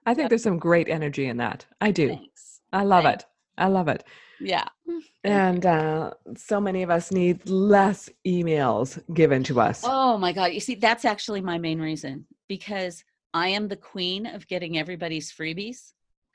I 0.07 0.15
think 0.15 0.29
there's 0.31 0.43
some 0.43 0.59
great 0.59 0.89
energy 0.89 1.27
in 1.27 1.37
that. 1.37 1.67
I 1.81 1.91
do. 1.91 2.09
thanks 2.09 2.61
I 2.73 2.85
love 2.85 3.05
Thanks. 3.05 3.25
it. 3.25 3.29
I 3.59 3.67
love 3.67 3.89
it. 3.89 4.03
Yeah 4.41 4.67
And 5.25 5.65
uh, 5.67 6.13
so 6.37 6.61
many 6.61 6.83
of 6.83 6.91
us 6.91 7.13
need 7.13 7.49
less 7.49 8.09
emails 8.27 8.99
given 9.15 9.43
to 9.45 9.61
us. 9.61 9.83
oh 9.85 10.17
my 10.19 10.33
god 10.33 10.53
you 10.53 10.61
see 10.61 10.75
that's 10.75 11.05
actually 11.05 11.41
my 11.41 11.59
main 11.59 11.81
reason 11.81 12.27
because 12.49 13.05
i 13.35 13.49
am 13.49 13.69
the 13.69 13.77
queen 13.77 14.27
of 14.27 14.47
getting 14.49 14.79
everybody's 14.79 15.33
freebies 15.33 15.93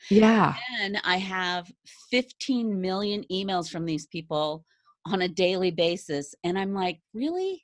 Yeah. 0.09 0.55
and 0.81 0.97
i 1.03 1.17
have 1.17 1.71
15 2.11 2.79
million 2.79 3.23
emails 3.31 3.69
from 3.69 3.85
these 3.85 4.05
people 4.07 4.63
on 5.05 5.21
a 5.23 5.27
daily 5.27 5.71
basis 5.71 6.35
and 6.43 6.57
i'm 6.57 6.73
like 6.73 6.99
really 7.13 7.63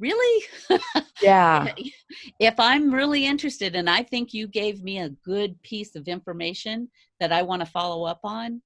really 0.00 0.44
Yeah. 1.22 1.72
if 2.40 2.54
I'm 2.58 2.92
really 2.92 3.24
interested 3.24 3.74
and 3.76 3.88
I 3.88 4.02
think 4.02 4.34
you 4.34 4.46
gave 4.48 4.82
me 4.82 4.98
a 4.98 5.08
good 5.24 5.60
piece 5.62 5.94
of 5.94 6.08
information 6.08 6.88
that 7.20 7.32
I 7.32 7.42
want 7.42 7.60
to 7.64 7.66
follow 7.70 8.04
up 8.04 8.20
on, 8.24 8.60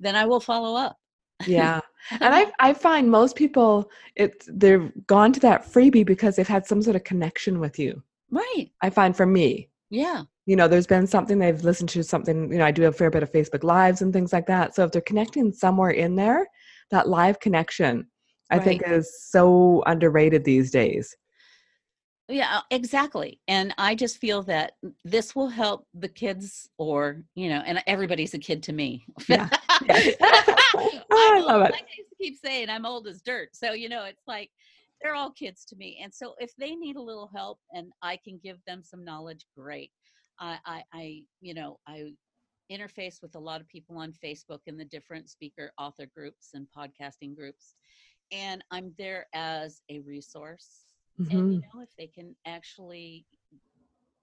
then 0.00 0.16
I 0.16 0.24
will 0.26 0.40
follow 0.40 0.76
up. 0.76 0.96
Yeah. 1.46 1.80
And 2.22 2.34
I 2.34 2.46
I 2.58 2.72
find 2.72 3.10
most 3.10 3.36
people 3.36 3.90
it's 4.16 4.48
they've 4.50 4.90
gone 5.06 5.32
to 5.32 5.40
that 5.40 5.64
freebie 5.70 6.06
because 6.06 6.36
they've 6.36 6.48
had 6.56 6.64
some 6.66 6.80
sort 6.80 6.96
of 6.96 7.04
connection 7.04 7.58
with 7.60 7.78
you. 7.78 8.02
right. 8.30 8.66
I 8.80 8.88
find 8.88 9.14
for 9.16 9.26
me, 9.26 9.68
Yeah. 9.90 10.22
you 10.46 10.56
know, 10.56 10.68
there's 10.68 10.86
been 10.86 11.06
something 11.06 11.38
they've 11.38 11.62
listened 11.64 11.90
to 11.90 12.02
something, 12.04 12.50
you 12.52 12.58
know, 12.58 12.64
I 12.64 12.70
do 12.70 12.86
a 12.86 12.92
fair 12.92 13.10
bit 13.10 13.22
of 13.24 13.32
Facebook 13.32 13.62
lives 13.64 14.00
and 14.00 14.12
things 14.12 14.32
like 14.32 14.46
that. 14.46 14.74
So 14.74 14.84
if 14.84 14.92
they're 14.92 15.02
connecting 15.02 15.52
somewhere 15.52 15.90
in 15.90 16.14
there, 16.16 16.46
that 16.92 17.08
live 17.08 17.40
connection 17.40 18.06
I 18.50 18.58
think 18.58 18.82
is 18.86 19.06
so 19.30 19.82
underrated 19.86 20.44
these 20.44 20.70
days. 20.70 21.14
Yeah, 22.28 22.60
exactly. 22.70 23.40
And 23.48 23.74
I 23.78 23.94
just 23.94 24.18
feel 24.18 24.42
that 24.44 24.72
this 25.04 25.34
will 25.34 25.48
help 25.48 25.86
the 25.94 26.08
kids 26.08 26.68
or, 26.76 27.22
you 27.34 27.48
know, 27.48 27.62
and 27.64 27.82
everybody's 27.86 28.34
a 28.34 28.38
kid 28.38 28.62
to 28.64 28.72
me. 28.72 29.06
Yeah. 29.28 29.48
Yes. 29.88 30.16
Oh, 31.10 31.30
I'm 31.32 31.38
old- 31.38 31.46
love 31.46 31.62
it. 31.62 31.72
Like 31.72 31.82
I 31.84 31.94
used 31.98 32.10
to 32.10 32.16
keep 32.20 32.36
saying, 32.38 32.68
I'm 32.68 32.84
old 32.84 33.06
as 33.08 33.22
dirt. 33.22 33.50
So, 33.56 33.72
you 33.72 33.88
know, 33.88 34.04
it's 34.04 34.22
like 34.26 34.50
they're 35.02 35.14
all 35.14 35.30
kids 35.30 35.64
to 35.66 35.76
me. 35.76 35.98
And 36.02 36.12
so 36.12 36.34
if 36.38 36.54
they 36.56 36.74
need 36.74 36.96
a 36.96 37.02
little 37.02 37.30
help 37.34 37.58
and 37.72 37.92
I 38.02 38.18
can 38.18 38.38
give 38.42 38.58
them 38.66 38.82
some 38.82 39.04
knowledge, 39.04 39.46
great. 39.56 39.90
I, 40.38 40.58
I, 40.66 40.82
I 40.92 41.22
you 41.40 41.54
know, 41.54 41.78
I 41.88 42.12
interface 42.70 43.22
with 43.22 43.34
a 43.34 43.38
lot 43.40 43.60
of 43.62 43.68
people 43.68 43.96
on 43.96 44.12
Facebook 44.12 44.60
in 44.66 44.76
the 44.76 44.84
different 44.84 45.30
speaker 45.30 45.72
author 45.78 46.06
groups 46.14 46.50
and 46.54 46.66
podcasting 46.76 47.34
groups. 47.34 47.74
And 48.30 48.62
I'm 48.70 48.92
there 48.98 49.26
as 49.32 49.80
a 49.88 50.00
resource. 50.00 50.84
And 51.18 51.28
Mhm. 51.30 51.52
you 51.54 51.60
know, 51.74 51.82
if 51.82 51.94
they 51.96 52.06
can 52.06 52.36
actually 52.46 53.26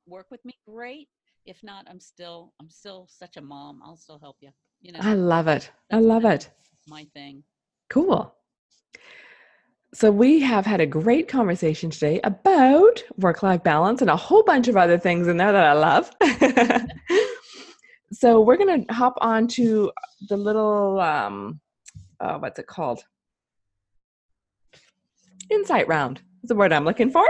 work 0.08 0.28
with 0.32 0.44
me, 0.46 0.54
great. 0.66 1.10
If 1.46 1.62
not, 1.64 1.86
I'm 1.90 2.00
still 2.00 2.54
I'm 2.60 2.70
still 2.70 3.08
such 3.08 3.38
a 3.38 3.42
mom. 3.42 3.82
I'll 3.84 3.98
still 3.98 4.20
help 4.20 4.38
you. 4.42 4.52
You 4.82 4.94
know, 4.94 5.00
I 5.02 5.14
love 5.16 5.48
it. 5.48 5.72
I 5.92 6.00
love 6.00 6.26
it. 6.26 6.50
my 6.88 7.06
thing. 7.14 7.44
Cool. 7.90 8.34
So, 9.94 10.12
we 10.12 10.42
have 10.42 10.66
had 10.66 10.82
a 10.82 10.86
great 10.86 11.28
conversation 11.30 11.90
today 11.90 12.20
about 12.24 13.02
work 13.18 13.42
life 13.44 13.64
balance 13.64 14.02
and 14.02 14.10
a 14.10 14.16
whole 14.16 14.44
bunch 14.44 14.68
of 14.68 14.76
other 14.76 14.98
things 14.98 15.28
in 15.28 15.38
there 15.38 15.54
that 15.54 15.66
I 15.66 15.74
love. 15.74 16.12
so, 18.12 18.42
we're 18.42 18.58
going 18.58 18.86
to 18.86 18.94
hop 18.94 19.18
on 19.22 19.48
to 19.50 19.92
the 20.28 20.36
little, 20.36 21.00
um, 21.00 21.62
uh, 22.20 22.38
what's 22.40 22.60
it 22.60 22.68
called? 22.68 23.04
Insight 25.50 25.88
round 25.88 26.22
is 26.46 26.50
the 26.50 26.56
word 26.56 26.72
I'm 26.72 26.86
looking 26.86 27.10
for. 27.12 27.26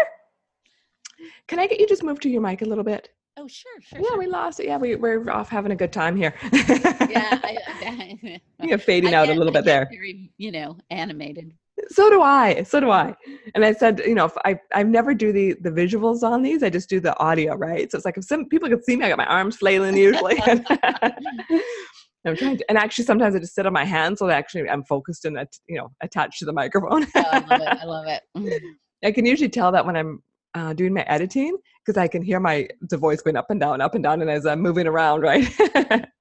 Can 1.47 1.57
I 1.59 1.67
get 1.67 1.79
you 1.79 1.87
just 1.87 2.03
move 2.03 2.19
to 2.21 2.29
your 2.29 2.41
mic 2.41 2.61
a 2.61 2.65
little 2.65 2.83
bit? 2.83 3.09
Oh, 3.37 3.47
sure, 3.47 3.71
sure. 3.81 3.99
Yeah, 3.99 4.09
sure. 4.09 4.19
we 4.19 4.27
lost 4.27 4.59
it. 4.59 4.65
Yeah, 4.67 4.77
we, 4.77 4.95
we're 4.95 5.29
off 5.29 5.49
having 5.49 5.71
a 5.71 5.75
good 5.75 5.91
time 5.93 6.15
here. 6.15 6.33
yeah, 6.53 7.39
I, 7.43 7.57
I, 7.67 8.41
You're 8.61 8.77
fading 8.77 9.13
I 9.13 9.17
out 9.17 9.29
a 9.29 9.33
little 9.33 9.51
bit 9.53 9.63
get 9.63 9.65
there. 9.65 9.87
Very, 9.91 10.31
you 10.37 10.51
know, 10.51 10.77
animated. 10.89 11.53
so 11.89 12.09
do 12.09 12.21
i 12.21 12.63
so 12.63 12.79
do 12.79 12.89
i 12.89 13.13
and 13.53 13.65
i 13.65 13.73
said 13.73 13.99
you 14.05 14.15
know 14.15 14.31
i 14.45 14.57
i 14.73 14.81
never 14.81 15.13
do 15.13 15.33
the 15.33 15.53
the 15.59 15.69
visuals 15.69 16.23
on 16.23 16.41
these 16.41 16.63
i 16.63 16.69
just 16.69 16.87
do 16.87 17.01
the 17.01 17.13
audio 17.19 17.53
right 17.53 17.91
so 17.91 17.97
it's 17.97 18.05
like 18.05 18.17
if 18.17 18.23
some 18.23 18.45
people 18.45 18.69
could 18.69 18.81
see 18.85 18.95
me 18.95 19.03
i 19.03 19.09
got 19.09 19.17
my 19.17 19.25
arms 19.25 19.57
flailing 19.57 19.97
usually 19.97 20.37
i'm 22.25 22.35
trying 22.37 22.57
to 22.57 22.65
and 22.69 22.77
actually 22.77 23.03
sometimes 23.03 23.35
i 23.35 23.39
just 23.39 23.53
sit 23.53 23.65
on 23.65 23.73
my 23.73 23.83
hands 23.83 24.19
so 24.19 24.25
that 24.25 24.37
actually 24.37 24.69
i'm 24.69 24.85
focused 24.85 25.25
and 25.25 25.37
you 25.67 25.77
know 25.77 25.91
attached 26.01 26.39
to 26.39 26.45
the 26.45 26.53
microphone 26.53 27.05
Oh, 27.13 27.23
I 27.29 27.39
love 27.39 27.61
it. 27.61 27.77
I 27.81 27.85
love 27.85 28.07
it. 28.07 28.21
Mm. 28.37 28.59
I 29.03 29.11
can 29.11 29.25
usually 29.25 29.49
tell 29.49 29.71
that 29.71 29.85
when 29.85 29.95
i'm 29.95 30.23
uh, 30.53 30.73
doing 30.73 30.93
my 30.93 31.01
editing 31.01 31.57
because 31.85 31.97
i 31.97 32.07
can 32.07 32.21
hear 32.21 32.39
my 32.39 32.67
the 32.81 32.97
voice 32.97 33.21
going 33.21 33.35
up 33.35 33.49
and 33.51 33.59
down 33.59 33.81
up 33.81 33.93
and 33.95 34.03
down 34.03 34.21
and 34.21 34.29
as 34.29 34.45
i'm 34.45 34.61
moving 34.61 34.87
around 34.87 35.21
right 35.29 35.47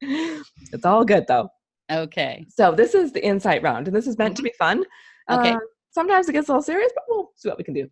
it's 0.00 0.84
all 0.84 1.04
good 1.04 1.24
though 1.28 1.48
Okay. 1.90 2.44
so 2.48 2.72
this 2.72 2.94
is 2.94 3.12
the 3.12 3.24
insight 3.24 3.62
round, 3.62 3.86
and 3.86 3.94
this 3.94 4.06
is 4.06 4.16
meant 4.16 4.36
to 4.38 4.42
be 4.42 4.52
fun. 4.58 4.84
Okay. 5.30 5.52
Uh, 5.52 5.58
sometimes 5.90 6.28
it 6.28 6.32
gets 6.32 6.48
a 6.48 6.52
little 6.52 6.62
serious, 6.62 6.90
but 6.94 7.04
we'll 7.08 7.30
see 7.36 7.46
what 7.48 7.58
we 7.58 7.64
can 7.64 7.74
do. 7.74 7.86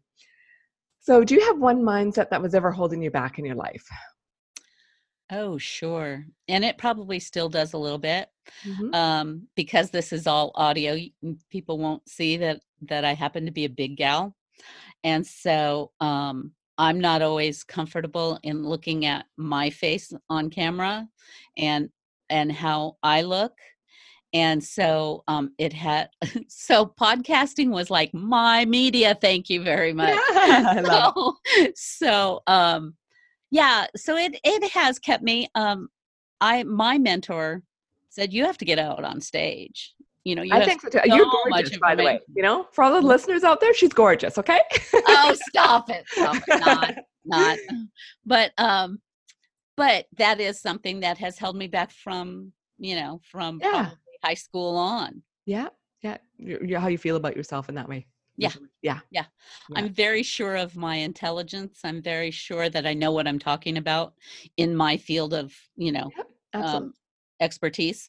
So, 1.00 1.22
do 1.24 1.34
you 1.34 1.42
have 1.46 1.58
one 1.58 1.82
mindset 1.82 2.30
that 2.30 2.40
was 2.40 2.54
ever 2.54 2.70
holding 2.70 3.02
you 3.02 3.10
back 3.10 3.38
in 3.38 3.44
your 3.44 3.54
life? 3.54 3.84
Oh, 5.30 5.58
sure. 5.58 6.24
And 6.48 6.64
it 6.64 6.78
probably 6.78 7.18
still 7.18 7.48
does 7.50 7.74
a 7.74 7.78
little 7.78 7.98
bit. 7.98 8.28
Mhm. 8.66 8.94
um, 8.94 9.48
because 9.56 9.90
this 9.90 10.12
is 10.12 10.26
all 10.26 10.52
audio, 10.54 10.98
people 11.50 11.78
won't 11.78 12.08
see 12.08 12.38
that 12.38 12.60
that 12.88 13.04
I 13.04 13.12
happen 13.12 13.44
to 13.44 13.52
be 13.52 13.66
a 13.66 13.68
big 13.70 13.96
gal, 13.98 14.34
and 15.04 15.26
so 15.26 15.92
um, 16.00 16.52
I'm 16.78 17.00
not 17.00 17.22
always 17.22 17.64
comfortable 17.64 18.38
in 18.42 18.64
looking 18.64 19.06
at 19.06 19.26
my 19.36 19.70
face 19.70 20.12
on 20.28 20.50
camera, 20.50 21.08
and 21.56 21.90
and 22.30 22.50
how 22.50 22.96
I 23.02 23.22
look, 23.22 23.52
and 24.32 24.62
so 24.62 25.24
um, 25.28 25.52
it 25.58 25.72
had 25.72 26.08
so 26.48 26.86
podcasting 26.86 27.70
was 27.70 27.90
like 27.90 28.12
my 28.14 28.64
media. 28.64 29.16
Thank 29.20 29.50
you 29.50 29.62
very 29.62 29.92
much. 30.02 30.18
It. 30.18 30.86
so, 30.86 31.36
so 31.74 32.40
um, 32.46 32.94
yeah, 33.50 33.86
so 33.96 34.16
it 34.16 34.38
it 34.44 34.70
has 34.70 34.98
kept 34.98 35.22
me. 35.22 35.48
Um, 35.54 35.88
I 36.40 36.62
my 36.64 36.98
mentor 36.98 37.62
said 38.08 38.32
you 38.32 38.44
have 38.44 38.58
to 38.58 38.64
get 38.64 38.78
out 38.78 39.04
on 39.04 39.20
stage. 39.20 39.94
You 40.24 40.36
know, 40.36 40.42
you 40.42 40.52
I 40.54 40.64
think 40.64 40.80
so 40.82 40.88
too. 40.88 40.98
so 41.04 41.14
You're 41.16 41.26
much 41.48 41.64
gorgeous, 41.64 41.78
by 41.78 41.94
the 41.96 42.04
way. 42.04 42.20
You 42.34 42.42
know, 42.42 42.68
for 42.72 42.84
all 42.84 42.92
the 43.00 43.06
listeners 43.06 43.42
out 43.44 43.60
there, 43.60 43.74
she's 43.74 43.92
gorgeous. 43.92 44.38
Okay. 44.38 44.60
oh 44.94 45.34
stop 45.48 45.90
it 45.90 46.04
stop 46.08 46.36
it 46.36 46.60
not 46.60 46.94
not 47.24 47.58
but 48.24 48.52
um 48.58 49.00
but 49.76 50.06
that 50.18 50.40
is 50.40 50.60
something 50.60 51.00
that 51.00 51.18
has 51.18 51.38
held 51.38 51.56
me 51.56 51.66
back 51.66 51.90
from 51.90 52.52
you 52.78 52.94
know 52.94 53.20
from 53.24 53.58
Yeah. 53.62 53.90
high 54.24 54.34
school 54.34 54.76
on 54.76 55.22
yeah, 55.44 55.68
yeah. 56.02 56.18
You're, 56.36 56.64
you're- 56.64 56.80
how 56.80 56.88
you 56.88 56.98
feel 56.98 57.16
about 57.16 57.36
yourself 57.36 57.68
in 57.68 57.74
that 57.76 57.88
way. 57.88 58.06
Yeah. 58.36 58.48
Yeah. 58.80 59.00
Yeah. 59.10 59.24
Yeah. 59.70 59.78
i'm 59.78 59.88
very 59.92 60.22
sure 60.22 60.56
of 60.56 60.74
my 60.76 60.96
intelligence 60.96 61.80
i'm 61.84 62.00
very 62.02 62.30
sure 62.30 62.68
that 62.70 62.86
i 62.86 62.94
know 62.94 63.12
what 63.12 63.28
i'm 63.28 63.38
talking 63.38 63.76
about 63.76 64.14
in 64.56 64.74
my 64.74 64.96
field 64.96 65.34
of 65.34 65.54
you 65.76 65.92
know 65.92 66.10
Absolutely. 66.54 66.88
um, 66.88 66.94
expertise 67.40 68.08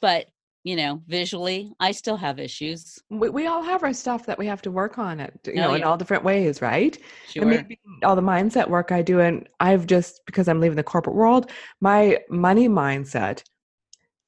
but 0.00 0.26
you 0.66 0.74
know, 0.74 1.00
visually, 1.06 1.72
I 1.78 1.92
still 1.92 2.16
have 2.16 2.40
issues. 2.40 2.98
We, 3.08 3.28
we 3.28 3.46
all 3.46 3.62
have 3.62 3.84
our 3.84 3.92
stuff 3.92 4.26
that 4.26 4.36
we 4.36 4.46
have 4.46 4.60
to 4.62 4.70
work 4.72 4.98
on 4.98 5.20
it, 5.20 5.32
you 5.46 5.54
Oh, 5.58 5.60
know, 5.60 5.74
in 5.74 5.84
all 5.84 5.96
different 5.96 6.24
ways, 6.24 6.60
right? 6.60 6.98
Sure. 7.28 7.42
And 7.42 7.50
maybe 7.52 7.78
all 8.02 8.16
the 8.16 8.22
mindset 8.22 8.68
work 8.68 8.90
I 8.90 9.00
do, 9.00 9.20
and 9.20 9.48
I've 9.60 9.86
just 9.86 10.22
because 10.26 10.48
I'm 10.48 10.60
leaving 10.60 10.74
the 10.74 10.82
corporate 10.82 11.14
world, 11.14 11.52
my 11.80 12.18
money 12.28 12.68
mindset, 12.68 13.44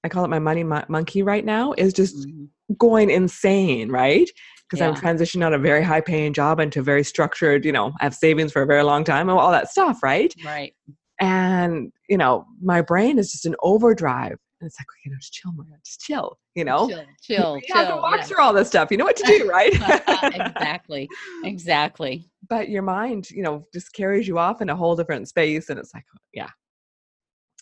I 0.05 0.09
call 0.09 0.25
it 0.25 0.29
my 0.29 0.39
money 0.39 0.63
mon- 0.63 0.85
monkey 0.89 1.25
right 1.25 1.45
now, 1.45 1.73
is 1.77 1.93
just 1.93 2.15
Mhm. 2.15 2.49
going 2.79 3.11
insane, 3.11 3.91
right? 3.91 4.31
Because 4.71 4.81
I'm 4.81 4.95
transitioning 4.95 5.43
out 5.43 5.55
of 5.55 5.61
a 5.61 5.65
very 5.65 5.83
high 5.83 6.03
paying 6.03 6.33
job 6.33 6.61
into 6.61 6.83
very 6.83 7.03
structured, 7.03 7.65
you 7.65 7.73
know, 7.73 7.89
I 8.01 8.05
have 8.05 8.15
savings 8.15 8.53
for 8.53 8.63
a 8.63 8.67
very 8.67 8.85
long 8.85 9.03
time 9.03 9.29
and 9.29 9.37
all 9.37 9.51
that 9.51 9.71
stuff, 9.71 10.05
right? 10.05 10.33
Right. 10.45 10.73
And, 11.21 11.91
you 12.09 12.17
know, 12.17 12.47
my 12.63 12.81
brain 12.81 13.19
is 13.19 13.33
just 13.33 13.45
an 13.45 13.57
overdrive. 13.61 14.39
And 14.61 14.67
it's 14.67 14.79
like, 14.81 14.87
you 15.05 15.11
know, 15.13 15.17
just 15.19 15.33
chill, 15.33 15.53
Maria, 15.53 15.77
just 15.85 16.01
chill, 16.01 16.39
you 16.55 16.65
know? 16.65 16.89
Chill, 16.89 17.05
chill, 17.23 17.57
you 17.59 17.75
have 17.75 17.89
to 17.89 17.97
walk 17.97 18.17
yeah. 18.19 18.25
through 18.25 18.43
all 18.43 18.53
this 18.53 18.67
stuff. 18.69 18.91
You 18.91 18.97
know 18.97 19.05
what 19.05 19.17
to 19.17 19.25
do, 19.25 19.49
right? 19.51 19.73
exactly. 20.35 21.09
Exactly. 21.45 22.29
but 22.49 22.69
your 22.69 22.83
mind, 22.83 23.31
you 23.31 23.43
know, 23.43 23.65
just 23.73 23.93
carries 23.93 24.27
you 24.27 24.39
off 24.39 24.61
in 24.61 24.69
a 24.69 24.77
whole 24.77 24.97
different 24.97 25.29
space. 25.29 25.69
And 25.69 25.79
it's 25.79 25.95
like, 25.95 26.05
yeah, 26.33 26.51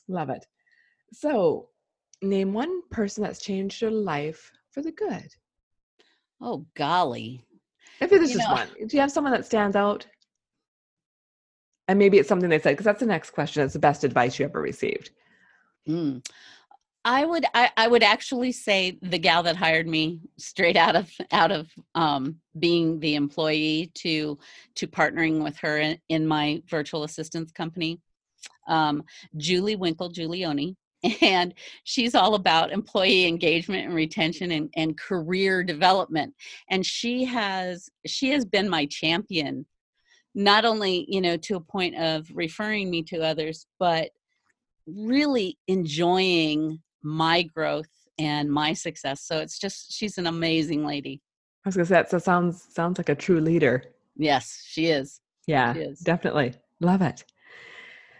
love 0.08 0.30
it. 0.30 0.46
So, 1.12 1.68
name 2.22 2.54
one 2.54 2.80
person 2.90 3.22
that's 3.22 3.40
changed 3.40 3.82
your 3.82 3.90
life 3.90 4.50
for 4.70 4.82
the 4.82 4.92
good. 4.92 5.28
Oh 6.40 6.66
golly. 6.74 7.44
If 8.00 8.12
it 8.12 8.22
is 8.22 8.30
You 8.30 8.38
just 8.38 8.48
know- 8.48 8.54
one, 8.54 8.68
do 8.86 8.96
you 8.96 9.00
have 9.00 9.12
someone 9.12 9.32
that 9.32 9.44
stands 9.46 9.76
out? 9.76 10.06
And 11.88 11.98
maybe 11.98 12.18
it's 12.18 12.28
something 12.28 12.48
they 12.50 12.58
said, 12.58 12.72
because 12.72 12.84
that's 12.84 13.00
the 13.00 13.06
next 13.06 13.30
question. 13.30 13.62
It's 13.62 13.74
the 13.74 13.78
best 13.78 14.02
advice 14.02 14.38
you 14.38 14.44
ever 14.44 14.60
received. 14.60 15.10
Mm. 15.88 16.26
I 17.06 17.24
would 17.24 17.44
I, 17.54 17.70
I 17.76 17.86
would 17.86 18.02
actually 18.02 18.50
say 18.50 18.98
the 19.00 19.18
gal 19.18 19.44
that 19.44 19.54
hired 19.54 19.86
me 19.86 20.18
straight 20.38 20.76
out 20.76 20.96
of 20.96 21.08
out 21.30 21.52
of 21.52 21.70
um, 21.94 22.40
being 22.58 22.98
the 22.98 23.14
employee 23.14 23.92
to 23.94 24.36
to 24.74 24.88
partnering 24.88 25.40
with 25.42 25.56
her 25.58 25.78
in, 25.78 25.98
in 26.08 26.26
my 26.26 26.60
virtual 26.68 27.04
assistance 27.04 27.52
company, 27.52 28.00
um, 28.66 29.04
Julie 29.36 29.76
Winkle 29.76 30.10
Giulioni, 30.10 30.74
and 31.22 31.54
she's 31.84 32.16
all 32.16 32.34
about 32.34 32.72
employee 32.72 33.26
engagement 33.26 33.86
and 33.86 33.94
retention 33.94 34.50
and, 34.50 34.68
and 34.74 34.98
career 34.98 35.62
development. 35.62 36.34
And 36.70 36.84
she 36.84 37.24
has 37.26 37.88
she 38.04 38.30
has 38.30 38.44
been 38.44 38.68
my 38.68 38.84
champion, 38.86 39.64
not 40.34 40.64
only 40.64 41.06
you 41.08 41.20
know 41.20 41.36
to 41.36 41.54
a 41.54 41.60
point 41.60 41.94
of 41.94 42.26
referring 42.34 42.90
me 42.90 43.04
to 43.04 43.22
others, 43.22 43.68
but 43.78 44.10
really 44.88 45.56
enjoying 45.68 46.80
my 47.06 47.42
growth 47.42 47.88
and 48.18 48.50
my 48.50 48.72
success. 48.72 49.20
So 49.22 49.38
it's 49.38 49.58
just 49.58 49.92
she's 49.92 50.18
an 50.18 50.26
amazing 50.26 50.84
lady. 50.84 51.22
I 51.64 51.68
was 51.68 51.76
gonna 51.76 51.86
say 51.86 51.94
that 51.94 52.10
so 52.10 52.18
sounds 52.18 52.66
sounds 52.74 52.98
like 52.98 53.08
a 53.08 53.14
true 53.14 53.40
leader. 53.40 53.84
Yes, 54.16 54.62
she 54.66 54.86
is. 54.86 55.20
Yeah, 55.46 55.74
She 55.74 55.80
is. 55.80 56.00
definitely. 56.00 56.54
Love 56.80 57.02
it. 57.02 57.24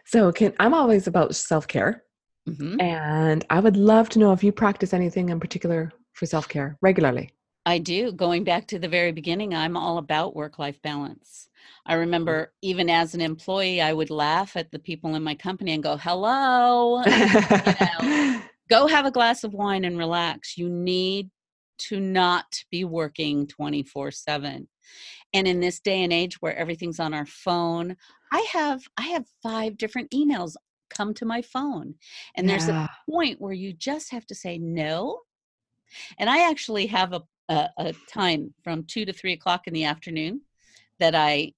So 0.05 0.31
can 0.33 0.55
I'm 0.61 0.75
always 0.75 1.07
about 1.09 1.35
self-care. 1.35 2.05
Mhm. 2.49 2.81
And 2.81 3.45
I 3.51 3.59
would 3.59 3.77
love 3.77 4.09
to 4.11 4.21
know 4.21 4.33
if 4.33 4.45
you 4.45 4.53
practice 4.53 4.95
anything 4.95 5.31
in 5.31 5.41
particular 5.41 5.91
for 6.13 6.27
self-care 6.27 6.79
regularly. 6.81 7.33
I 7.67 7.79
do. 7.79 8.13
Going 8.13 8.45
back 8.45 8.69
to 8.69 8.79
the 8.79 8.87
very 8.89 9.11
beginning, 9.11 9.53
I'm 9.53 9.77
all 9.77 9.99
about 9.99 10.37
work 10.37 10.61
life 10.61 10.81
balance. 10.83 11.49
I 11.85 11.95
remember 11.95 12.53
even 12.63 12.89
as 12.89 13.15
an 13.17 13.21
employee, 13.21 13.81
I 13.81 13.93
would 13.93 14.11
laugh 14.11 14.57
at 14.57 14.71
the 14.71 14.79
people 14.79 15.17
in 15.17 15.25
my 15.25 15.35
company 15.35 15.73
and 15.73 15.83
go, 15.83 15.97
hello, 15.97 17.03
go 18.69 18.87
have 18.87 19.07
a 19.07 19.11
glass 19.11 19.45
of 19.45 19.55
wine 19.55 19.85
and 19.85 19.99
relax. 19.99 20.57
You 20.57 20.69
need 20.69 21.31
to 21.79 22.01
not 22.01 22.47
be 22.71 22.85
working 22.85 23.47
24 23.47 24.11
7 24.11 24.67
and 25.35 25.49
in 25.49 25.61
this 25.61 25.79
day 25.79 26.03
and 26.03 26.13
age 26.13 26.41
where 26.41 26.57
everything's 26.57 26.99
on 26.99 27.13
our 27.13 27.27
phone 27.27 27.95
i 28.33 28.47
have 28.51 28.81
i 28.97 29.03
have 29.03 29.27
five 29.43 29.77
different 29.77 30.11
emails 30.11 30.55
come 30.89 31.15
to 31.15 31.27
my 31.27 31.43
phone. 31.43 31.95
And 32.37 32.49
there's 32.49 32.69
a 32.69 32.89
point 33.09 33.41
where 33.41 33.53
you 33.53 33.73
just 33.73 34.11
have 34.13 34.27
to 34.27 34.35
say 34.35 34.59
no. 34.59 35.21
And 36.19 36.29
i 36.29 36.49
actually 36.49 36.87
have 36.87 37.13
a, 37.13 37.23
a, 37.49 37.69
a 37.79 37.95
time 38.11 38.55
from 38.65 38.85
two 38.85 39.05
to 39.05 39.13
three 39.13 39.33
o'clock 39.33 39.67
in 39.67 39.75
the 39.75 39.85
afternoon 39.85 40.43
that 40.99 41.15
i 41.15 41.53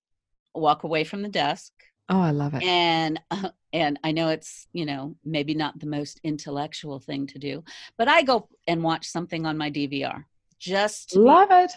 walk 0.54 0.82
away 0.82 1.04
from 1.04 1.22
the 1.22 1.28
desk 1.28 1.72
Oh, 2.10 2.20
I 2.20 2.30
love 2.30 2.54
it. 2.54 2.62
and 2.62 3.20
uh, 3.30 3.50
and 3.74 3.98
i 4.02 4.10
know 4.12 4.28
it's 4.28 4.66
you 4.72 4.86
know 4.86 5.14
maybe 5.24 5.54
not 5.54 5.78
the 5.78 5.86
most 5.86 6.20
intellectual 6.24 6.98
thing 7.00 7.26
to 7.26 7.38
do 7.38 7.62
but 7.98 8.08
i 8.08 8.22
go 8.22 8.48
and 8.66 8.82
watch 8.82 9.06
something 9.06 9.44
on 9.44 9.58
my 9.58 9.70
dvr 9.70 10.24
just 10.58 11.14
Love 11.14 11.50
it. 11.50 11.70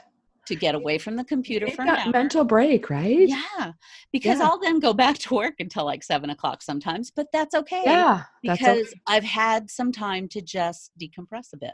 to 0.48 0.56
get 0.56 0.74
away 0.74 0.98
from 0.98 1.16
the 1.18 1.24
computer 1.26 1.66
Take 1.68 1.76
for 1.76 1.82
an 1.84 1.88
that 1.90 2.06
hour. 2.08 2.12
mental 2.14 2.44
break, 2.46 2.90
right? 2.90 3.28
yeah 3.28 3.74
because 4.14 4.40
Yeah. 4.40 4.48
i'll 4.48 4.60
then 4.60 4.80
go 4.80 4.94
back 4.94 5.18
to 5.20 5.34
work 5.36 5.56
until 5.60 5.84
like 5.86 6.02
seven 6.04 6.30
o'clock 6.30 6.62
sometimes 6.62 7.12
but 7.12 7.28
that's 7.34 7.54
okay 7.56 7.82
Yeah. 7.84 8.24
Because 8.42 8.88
okay. 8.88 9.02
i've 9.08 9.24
had 9.26 9.70
some 9.70 9.92
time 9.92 10.30
to 10.30 10.42
just 10.42 10.92
decompress 11.00 11.52
a 11.54 11.58
bit 11.58 11.74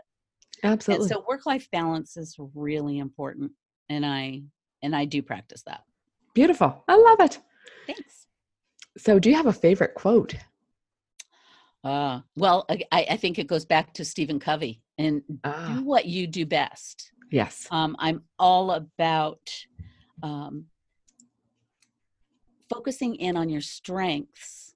absolutely. 0.64 1.06
and 1.06 1.14
so 1.14 1.24
work 1.30 1.46
life 1.46 1.70
balance 1.72 2.18
is 2.18 2.36
really 2.56 2.98
important 2.98 3.52
and 3.90 4.04
i 4.04 4.42
and 4.82 4.96
i 4.96 5.06
do 5.06 5.22
practice 5.22 5.62
that 5.68 5.84
Beautiful. 6.34 6.84
I 6.88 6.96
love 6.98 7.20
it. 7.22 7.40
thanks 7.88 8.27
So, 8.98 9.20
do 9.20 9.30
you 9.30 9.36
have 9.36 9.46
a 9.46 9.54
favorite 9.54 9.94
quote? 9.94 10.36
uh, 11.84 12.20
well 12.36 12.66
I, 12.70 13.06
I 13.12 13.18
think 13.18 13.38
it 13.40 13.48
goes 13.48 13.64
back 13.66 13.94
to 13.94 14.04
stephen 14.06 14.40
covey 14.40 14.82
and 14.98 15.22
Ah, 15.44 15.76
do 15.78 15.84
what 15.84 16.06
you 16.06 16.28
do 16.28 16.46
best 16.46 17.12
yes. 17.32 17.68
um, 17.72 17.96
i'm 18.00 18.24
all 18.40 18.72
about 18.72 19.40
um, 20.24 20.66
focusing 22.70 23.16
in 23.16 23.38
on 23.38 23.50
your 23.50 23.62
strengths 23.62 24.74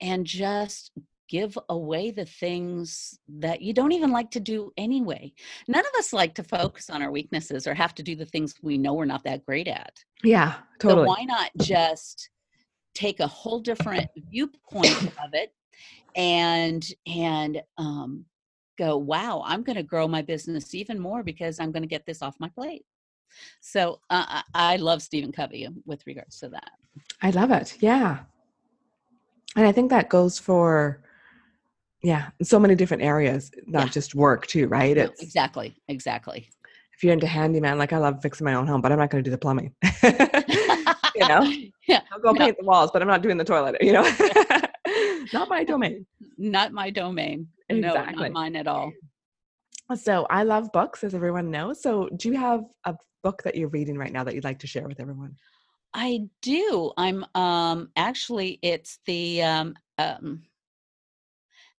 and 0.00 0.26
just 0.26 0.90
give 1.28 1.56
away 1.68 2.10
the 2.10 2.24
things 2.24 3.18
that 3.28 3.62
you 3.62 3.72
don't 3.72 3.92
even 3.92 4.10
like 4.10 4.32
to 4.32 4.40
do 4.40 4.72
anyway 4.76 5.32
none 5.68 5.84
of 5.86 5.92
us 5.98 6.12
like 6.12 6.34
to 6.34 6.42
focus 6.42 6.90
on 6.90 7.00
our 7.00 7.12
weaknesses 7.12 7.66
or 7.66 7.74
have 7.74 7.94
to 7.94 8.02
do 8.02 8.16
the 8.16 8.26
things 8.26 8.54
we 8.62 8.76
know 8.76 8.94
we're 8.94 9.04
not 9.04 9.22
that 9.24 9.46
great 9.46 9.68
at 9.68 9.92
Yeah, 10.24 10.56
totally. 10.80 11.06
so 11.06 11.08
why 11.08 11.24
not 11.24 11.50
just 11.58 12.28
take 12.94 13.20
a 13.20 13.26
whole 13.26 13.60
different 13.60 14.06
viewpoint 14.30 15.02
of 15.24 15.30
it 15.32 15.52
and 16.16 16.86
and 17.06 17.62
um, 17.78 18.24
go, 18.78 18.96
wow, 18.96 19.42
I'm 19.46 19.62
going 19.62 19.76
to 19.76 19.82
grow 19.82 20.08
my 20.08 20.22
business 20.22 20.74
even 20.74 20.98
more 20.98 21.22
because 21.22 21.60
I'm 21.60 21.72
going 21.72 21.82
to 21.82 21.88
get 21.88 22.06
this 22.06 22.22
off 22.22 22.36
my 22.40 22.48
plate. 22.48 22.84
So 23.60 24.00
uh, 24.10 24.24
I 24.28 24.42
I 24.54 24.76
love 24.76 25.02
Stephen 25.02 25.32
Covey 25.32 25.68
with 25.84 26.06
regards 26.06 26.38
to 26.40 26.48
that. 26.50 26.70
I 27.22 27.30
love 27.30 27.50
it. 27.50 27.76
Yeah. 27.80 28.20
And 29.56 29.66
I 29.66 29.72
think 29.72 29.90
that 29.90 30.08
goes 30.08 30.38
for, 30.38 31.02
yeah, 32.02 32.30
so 32.42 32.58
many 32.58 32.74
different 32.76 33.02
areas, 33.02 33.50
not 33.66 33.86
Yeah. 33.86 33.90
just 33.90 34.14
work 34.14 34.46
too, 34.46 34.68
right? 34.68 34.96
No, 34.96 35.04
It's 35.04 35.22
exactly, 35.22 35.76
exactly. 35.88 36.48
if 36.94 37.02
you're 37.04 37.12
into 37.12 37.26
handyman, 37.26 37.76
like 37.78 37.92
I 37.92 37.98
love 37.98 38.20
fixing 38.22 38.44
my 38.44 38.54
own 38.54 38.66
home, 38.66 38.80
but 38.80 38.92
I'm 38.92 38.98
not 38.98 39.10
going 39.10 39.22
to 39.24 39.28
do 39.28 39.32
the 39.32 39.38
plumbing. 39.38 39.74
you 41.20 41.28
know, 41.28 41.52
Yeah, 41.86 42.00
I'll 42.12 42.20
go 42.20 42.32
No. 42.32 42.38
paint 42.44 42.56
the 42.58 42.64
walls, 42.64 42.90
but 42.92 43.02
I'm 43.02 43.08
not 43.08 43.22
doing 43.22 43.36
the 43.36 43.44
toilet. 43.44 43.76
You 43.80 43.92
know, 43.92 44.02
not 45.32 45.48
my 45.48 45.64
domain. 45.64 46.06
not 46.38 46.72
my 46.72 46.90
domain. 46.90 47.48
No, 47.70 47.76
Exactly. 47.76 48.16
not 48.20 48.32
mine 48.32 48.56
at 48.56 48.66
all. 48.66 48.92
So 49.94 50.26
I 50.30 50.44
love 50.44 50.70
books, 50.72 51.02
as 51.04 51.14
everyone 51.14 51.50
knows. 51.50 51.82
So 51.82 52.08
do 52.16 52.28
you 52.28 52.36
have 52.38 52.62
a 52.84 52.94
book 53.24 53.42
that 53.44 53.56
you're 53.56 53.68
reading 53.68 53.98
right 53.98 54.12
now 54.12 54.24
that 54.24 54.34
you'd 54.34 54.44
like 54.44 54.60
to 54.60 54.66
share 54.66 54.86
with 54.86 55.00
everyone? 55.00 55.34
I 55.94 56.20
do. 56.42 56.92
I'm 56.96 57.24
um 57.34 57.90
actually 57.96 58.58
it's 58.62 59.00
the 59.06 59.42
um 59.42 59.74
um 59.98 60.42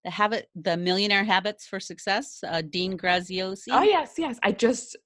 the 0.03 0.11
habit 0.11 0.49
the 0.57 0.77
millionaire 0.77 1.23
habits 1.25 1.67
for 1.67 1.79
success 1.79 2.41
uh 2.49 2.63
Dean 2.63 2.99
Graziosi. 2.99 3.69
Oh 3.71 3.83
yes, 3.83 4.15
yes. 4.19 4.39
I 4.43 4.51
just 4.53 4.97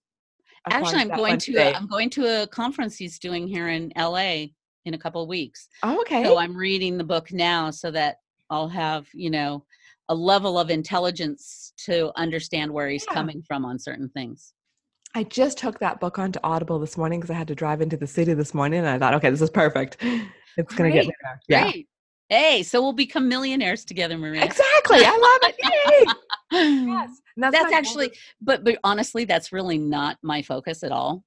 Actually 0.70 1.00
I'm 1.02 1.08
going 1.08 1.38
to 1.38 1.56
a, 1.56 1.72
I'm 1.74 1.86
going 1.86 2.10
to 2.10 2.42
a 2.42 2.46
conference 2.46 2.96
he's 2.96 3.18
doing 3.18 3.46
here 3.46 3.68
in 3.68 3.92
LA 3.96 4.46
in 4.86 4.94
a 4.94 4.98
couple 4.98 5.22
of 5.22 5.28
weeks. 5.28 5.68
oh, 5.82 6.00
okay. 6.02 6.24
So 6.24 6.38
I'm 6.38 6.56
reading 6.56 6.96
the 6.98 7.04
book 7.04 7.32
now 7.32 7.70
so 7.70 7.90
that 7.90 8.16
I'll 8.50 8.68
have, 8.68 9.06
you 9.12 9.30
know, 9.30 9.64
a 10.08 10.14
level 10.14 10.58
of 10.58 10.70
intelligence 10.70 11.72
to 11.86 12.12
understand 12.16 12.70
where 12.72 12.88
he's 12.88 13.04
Yeah. 13.08 13.14
coming 13.14 13.42
from 13.46 13.64
on 13.64 13.78
certain 13.78 14.08
things. 14.10 14.52
I 15.14 15.22
just 15.22 15.58
took 15.58 15.78
that 15.78 16.00
book 16.00 16.18
onto 16.18 16.40
Audible 16.42 16.78
this 16.78 16.96
morning 16.98 17.20
because 17.20 17.30
I 17.30 17.34
had 17.38 17.48
to 17.48 17.54
drive 17.54 17.80
into 17.80 17.96
the 17.96 18.06
city 18.06 18.34
this 18.34 18.52
morning, 18.52 18.80
and 18.80 18.88
I 18.88 18.98
thought, 18.98 19.14
okay, 19.14 19.30
this 19.30 19.40
is 19.40 19.48
perfect. 19.50 19.96
It's 20.56 20.74
going 20.74 20.90
to 20.90 20.96
get 20.98 21.06
me 21.06 21.12
there. 21.22 21.40
Yeah, 21.48 21.62
Great. 21.70 21.88
Hey, 22.28 22.62
so 22.62 22.82
we'll 22.82 22.92
become 22.92 23.28
millionaires 23.28 23.84
together, 23.84 24.18
Maria. 24.18 24.44
exactly. 24.44 24.98
I 25.04 25.10
love 25.10 25.50
it. 25.50 25.56
Yay! 25.62 26.14
Yes. 26.86 27.10
And 27.36 27.52
that's 27.52 27.70
my 27.70 27.76
actually 27.76 28.12
but 28.40 28.64
but 28.64 28.78
honestly 28.84 29.24
that's 29.24 29.52
really 29.52 29.78
not 29.78 30.18
my 30.22 30.42
focus 30.42 30.82
at 30.82 30.92
all 30.92 31.24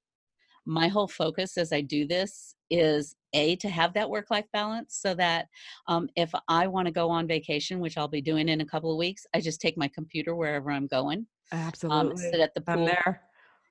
my 0.68 0.86
whole 0.86 1.08
focus 1.08 1.56
as 1.56 1.72
I 1.72 1.80
do 1.80 2.06
this 2.06 2.54
is 2.70 3.16
a 3.32 3.56
to 3.56 3.68
have 3.70 3.94
that 3.94 4.08
work 4.08 4.30
life 4.30 4.44
balance 4.52 4.98
so 5.00 5.14
that 5.14 5.46
um, 5.86 6.08
if 6.14 6.30
I 6.46 6.66
want 6.66 6.86
to 6.86 6.92
go 6.92 7.08
on 7.08 7.26
vacation, 7.26 7.80
which 7.80 7.96
I'll 7.96 8.06
be 8.06 8.20
doing 8.20 8.48
in 8.48 8.60
a 8.60 8.66
couple 8.66 8.92
of 8.92 8.98
weeks, 8.98 9.26
I 9.34 9.40
just 9.40 9.60
take 9.60 9.78
my 9.78 9.88
computer 9.88 10.34
wherever 10.34 10.70
I'm 10.70 10.86
going. 10.86 11.26
Um, 11.52 11.58
Absolutely. 11.58 12.10
Um, 12.10 12.16
sit 12.16 12.40
at 12.40 12.54
the 12.54 12.60
pool. 12.60 12.80
I'm 12.80 12.84
there. 12.84 13.22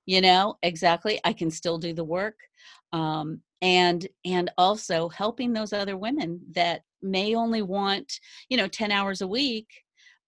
You 0.07 0.21
know 0.21 0.57
exactly. 0.63 1.19
I 1.23 1.33
can 1.33 1.51
still 1.51 1.77
do 1.77 1.93
the 1.93 2.03
work, 2.03 2.37
um, 2.93 3.41
and 3.61 4.07
and 4.25 4.49
also 4.57 5.09
helping 5.09 5.51
those 5.53 5.73
other 5.73 5.97
women 5.97 6.39
that 6.55 6.81
may 7.01 7.35
only 7.35 7.61
want 7.61 8.11
you 8.49 8.55
know 8.57 8.69
ten 8.69 8.89
hours 8.89 9.21
a 9.21 9.27
week 9.27 9.67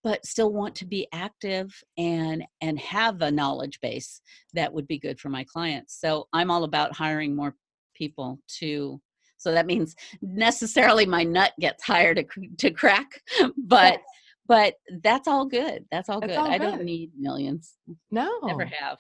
but 0.04 0.26
still 0.26 0.52
want 0.54 0.76
to 0.76 0.86
be 0.86 1.08
active 1.14 1.84
and 1.98 2.44
and 2.62 2.80
have 2.80 3.22
a 3.22 3.32
knowledge 3.32 3.80
base 3.82 4.22
that 4.54 4.74
would 4.74 4.88
be 4.88 5.00
good 5.00 5.20
for 5.20 5.30
my 5.30 5.44
clients 5.44 6.00
so 6.00 6.28
i'm 6.34 6.52
all 6.52 6.64
about 6.64 6.96
hiring 6.96 7.36
more 7.36 7.56
people 7.96 8.40
to 8.48 9.02
so 9.38 9.52
that 9.52 9.66
means 9.66 9.96
necessarily 10.22 11.06
my 11.06 11.24
nut 11.24 11.54
gets 11.60 11.84
higher 11.84 12.14
to 12.14 12.24
to 12.58 12.72
crack 12.72 13.22
but 13.58 13.94
yes. 13.94 14.02
but 14.48 14.74
that's 15.02 15.28
all 15.28 15.46
good 15.46 15.86
that's 15.92 16.10
all 16.10 16.20
good 16.20 16.32
all 16.32 16.48
i 16.48 16.58
good. 16.58 16.64
don't 16.64 16.84
need 16.84 17.12
millions 17.18 17.76
no 18.12 18.40
never 18.44 18.66
have 18.66 19.00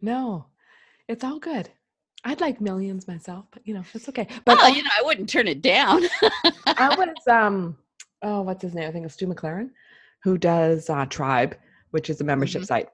no 0.00 0.46
it's 1.08 1.24
all 1.24 1.38
good 1.38 1.68
I'd 2.24 2.40
like 2.40 2.60
millions 2.60 3.06
myself, 3.06 3.44
but 3.52 3.62
you 3.64 3.72
know, 3.72 3.84
it's 3.94 4.08
okay. 4.08 4.26
But 4.44 4.58
oh, 4.60 4.66
you 4.66 4.82
know, 4.82 4.90
I 4.98 5.02
wouldn't 5.04 5.28
turn 5.28 5.46
it 5.46 5.62
down. 5.62 6.02
I 6.66 6.92
was 6.98 7.14
um 7.30 7.76
oh, 8.22 8.42
what's 8.42 8.62
his 8.62 8.74
name? 8.74 8.88
I 8.88 8.90
think 8.92 9.04
it's 9.04 9.14
Stu 9.14 9.28
McLaren, 9.28 9.70
who 10.22 10.38
does 10.38 10.90
uh, 10.90 11.06
Tribe, 11.06 11.56
which 11.90 12.10
is 12.10 12.20
a 12.20 12.24
membership 12.24 12.62
mm-hmm. 12.62 12.66
site. 12.66 12.88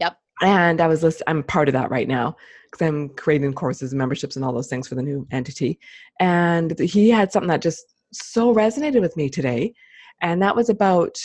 Yep. 0.00 0.16
And 0.40 0.80
I 0.80 0.86
was 0.86 1.02
list- 1.02 1.22
I'm 1.26 1.42
part 1.42 1.68
of 1.68 1.72
that 1.72 1.90
right 1.90 2.06
now 2.06 2.36
because 2.70 2.86
I'm 2.86 3.08
creating 3.10 3.52
courses 3.54 3.92
and 3.92 3.98
memberships 3.98 4.36
and 4.36 4.44
all 4.44 4.52
those 4.52 4.68
things 4.68 4.86
for 4.86 4.94
the 4.94 5.02
new 5.02 5.26
entity. 5.30 5.78
And 6.20 6.78
he 6.78 7.10
had 7.10 7.32
something 7.32 7.48
that 7.48 7.62
just 7.62 7.84
so 8.12 8.54
resonated 8.54 9.00
with 9.00 9.16
me 9.16 9.28
today, 9.28 9.74
and 10.22 10.40
that 10.42 10.56
was 10.56 10.68
about 10.68 11.18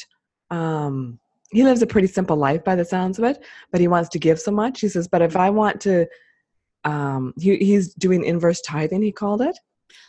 um 0.52 1.20
he 1.52 1.64
lives 1.64 1.84
a 1.84 1.88
pretty 1.88 2.08
simple 2.08 2.36
life 2.36 2.64
by 2.64 2.76
the 2.76 2.84
sounds 2.84 3.20
of 3.20 3.26
it, 3.26 3.44
but 3.72 3.80
he 3.80 3.88
wants 3.88 4.10
to 4.10 4.20
give 4.20 4.40
so 4.40 4.52
much. 4.52 4.82
He 4.82 4.90
says, 4.90 5.08
but 5.08 5.22
if 5.22 5.36
I 5.36 5.52
want 5.52 5.80
to 5.82 6.08
um, 6.84 7.34
he, 7.40 7.58
he's 7.58 7.94
doing 7.94 8.26
inverse 8.26 8.62
tithing, 8.62 9.04
he 9.04 9.12
called 9.12 9.42
it. 9.42 9.58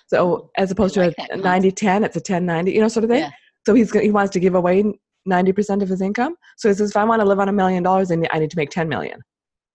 So 0.06 0.50
as 0.56 0.70
opposed 0.70 0.96
like 0.96 1.14
to 1.16 1.34
a 1.34 1.36
90 1.36 1.70
10, 1.70 2.04
it's 2.04 2.16
a 2.16 2.20
10 2.20 2.44
90, 2.44 2.72
you 2.72 2.80
know, 2.80 2.88
sort 2.88 3.04
of 3.04 3.10
thing. 3.10 3.20
Yeah. 3.20 3.30
So 3.66 3.74
he's 3.74 3.92
he 3.92 4.10
wants 4.10 4.32
to 4.32 4.40
give 4.40 4.54
away 4.54 4.84
90% 5.28 5.82
of 5.82 5.88
his 5.88 6.00
income. 6.00 6.36
So 6.56 6.68
he 6.68 6.74
says, 6.74 6.90
if 6.90 6.96
I 6.96 7.04
want 7.04 7.20
to 7.20 7.26
live 7.26 7.40
on 7.40 7.48
a 7.48 7.52
million 7.52 7.82
dollars, 7.82 8.08
then 8.08 8.26
I 8.32 8.38
need 8.38 8.50
to 8.50 8.56
make 8.56 8.70
10 8.70 8.88
million. 8.88 9.20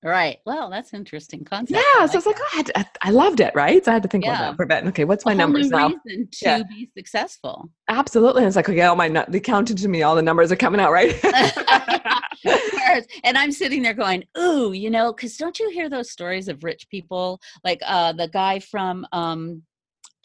Right. 0.01 0.37
Well, 0.45 0.69
that's 0.69 0.93
interesting 0.93 1.43
concept. 1.43 1.77
Yeah. 1.77 2.01
Like 2.01 2.11
so 2.11 2.19
it's 2.19 2.27
like, 2.27 2.37
oh, 2.39 2.63
I, 2.75 2.85
I, 3.01 3.11
loved 3.11 3.41
it. 3.41 3.51
Right. 3.53 3.83
So 3.83 3.91
I 3.91 3.95
had 3.95 4.03
to 4.03 4.09
think 4.09 4.23
yeah. 4.23 4.31
about 4.31 4.51
that 4.51 4.55
for 4.55 4.63
a 4.63 4.67
bit. 4.67 4.85
Okay. 4.85 5.03
What's 5.03 5.25
my 5.25 5.33
numbers 5.33 5.69
now? 5.69 5.89
Reason 6.05 6.29
to 6.31 6.45
yeah. 6.45 6.63
be 6.63 6.89
successful. 6.97 7.69
Absolutely. 7.89 8.43
And 8.43 8.47
it's 8.47 8.55
like, 8.55 8.69
okay, 8.69 8.81
all 8.81 8.95
my, 8.95 9.09
the 9.27 9.41
counted 9.41 9.77
to 9.79 9.89
me, 9.89 10.03
all 10.03 10.15
the 10.15 10.21
numbers 10.21 10.53
are 10.53 10.55
coming 10.55 10.79
out, 10.79 10.93
right? 10.93 11.19
and 13.25 13.37
I'm 13.37 13.51
sitting 13.51 13.81
there 13.81 13.93
going, 13.93 14.23
ooh, 14.37 14.71
you 14.71 14.89
know, 14.89 15.11
because 15.11 15.35
don't 15.35 15.59
you 15.59 15.69
hear 15.69 15.89
those 15.89 16.11
stories 16.11 16.47
of 16.47 16.63
rich 16.63 16.87
people? 16.89 17.41
Like 17.65 17.81
uh, 17.85 18.13
the 18.13 18.29
guy 18.29 18.59
from 18.59 19.05
um, 19.11 19.63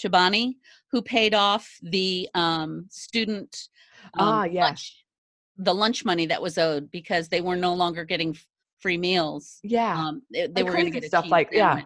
Chobani 0.01 0.55
who 0.93 1.03
paid 1.03 1.35
off 1.35 1.69
the 1.83 2.29
um, 2.35 2.87
student 2.91 3.69
um, 4.17 4.29
ah, 4.29 4.45
yeah. 4.45 4.67
lunch, 4.67 5.04
the 5.57 5.75
lunch 5.75 6.05
money 6.05 6.27
that 6.27 6.43
was 6.43 6.59
owed 6.59 6.91
because 6.91 7.29
they 7.29 7.41
were 7.41 7.57
no 7.57 7.75
longer 7.75 8.05
getting 8.05 8.37
free 8.81 8.99
meals. 8.99 9.61
Yeah. 9.63 9.99
Um, 9.99 10.23
they, 10.33 10.47
they 10.47 10.63
were 10.63 10.73
going 10.73 10.85
to 10.87 10.91
get 10.91 11.05
stuff 11.05 11.29
like, 11.29 11.51
yeah. 11.53 11.83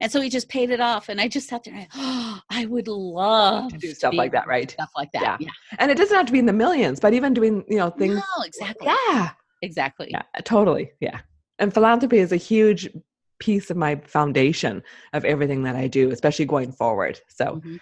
And 0.00 0.12
so 0.12 0.20
he 0.20 0.30
just 0.30 0.48
paid 0.48 0.70
it 0.70 0.80
off. 0.80 1.08
And 1.08 1.20
I 1.20 1.26
just 1.26 1.48
sat 1.48 1.64
there 1.64 1.74
and 1.74 1.86
oh, 1.94 2.40
I 2.50 2.66
would 2.66 2.88
love 2.88 3.72
to 3.72 3.78
do 3.78 3.92
stuff 3.94 4.14
like 4.14 4.32
that, 4.32 4.46
right? 4.46 4.70
Stuff 4.70 4.90
like 4.96 5.10
that. 5.12 5.22
Yeah. 5.22 5.36
yeah. 5.40 5.76
And 5.78 5.90
it 5.90 5.96
doesn't 5.96 6.16
have 6.16 6.26
to 6.26 6.32
be 6.32 6.38
in 6.38 6.46
the 6.46 6.52
millions, 6.52 7.00
but 7.00 7.12
even 7.14 7.34
doing, 7.34 7.64
you 7.68 7.78
know, 7.78 7.90
things. 7.90 8.14
No, 8.14 8.44
exactly. 8.44 8.86
Yeah. 8.86 9.30
Exactly. 9.62 10.08
Yeah, 10.10 10.22
totally. 10.44 10.92
Yeah. 11.00 11.20
And 11.58 11.74
philanthropy 11.74 12.18
is 12.18 12.32
a 12.32 12.36
huge 12.36 12.88
piece 13.40 13.70
of 13.70 13.76
my 13.76 13.96
foundation 14.04 14.82
of 15.12 15.24
everything 15.24 15.64
that 15.64 15.76
I 15.76 15.88
do, 15.88 16.10
especially 16.10 16.44
going 16.44 16.72
forward. 16.72 17.20
So, 17.28 17.56
mm-hmm. 17.56 17.76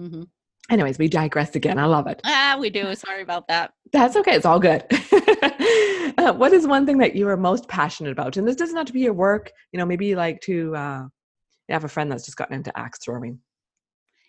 Mm-hmm. 0.00 0.22
anyways, 0.70 0.98
we 0.98 1.08
digress 1.08 1.54
again. 1.54 1.78
I 1.78 1.86
love 1.86 2.06
it. 2.06 2.20
Ah, 2.24 2.56
we 2.58 2.70
do. 2.70 2.94
Sorry 2.94 3.22
about 3.22 3.48
that. 3.48 3.72
That's 3.92 4.16
okay. 4.16 4.34
It's 4.34 4.46
all 4.46 4.58
good. 4.58 4.84
uh, 6.18 6.32
what 6.32 6.52
is 6.52 6.66
one 6.66 6.86
thing 6.86 6.98
that 6.98 7.14
you 7.14 7.28
are 7.28 7.36
most 7.36 7.68
passionate 7.68 8.12
about? 8.12 8.36
And 8.36 8.46
this 8.46 8.56
doesn't 8.56 8.76
have 8.76 8.86
to 8.86 8.92
be 8.92 9.00
your 9.00 9.12
work. 9.12 9.52
You 9.72 9.78
know, 9.78 9.86
maybe 9.86 10.06
you 10.06 10.16
like 10.16 10.40
to 10.42 10.74
uh, 10.74 11.02
you 11.68 11.72
have 11.72 11.84
a 11.84 11.88
friend 11.88 12.10
that's 12.10 12.24
just 12.24 12.36
gotten 12.36 12.56
into 12.56 12.76
axe 12.78 12.98
throwing. 13.04 13.38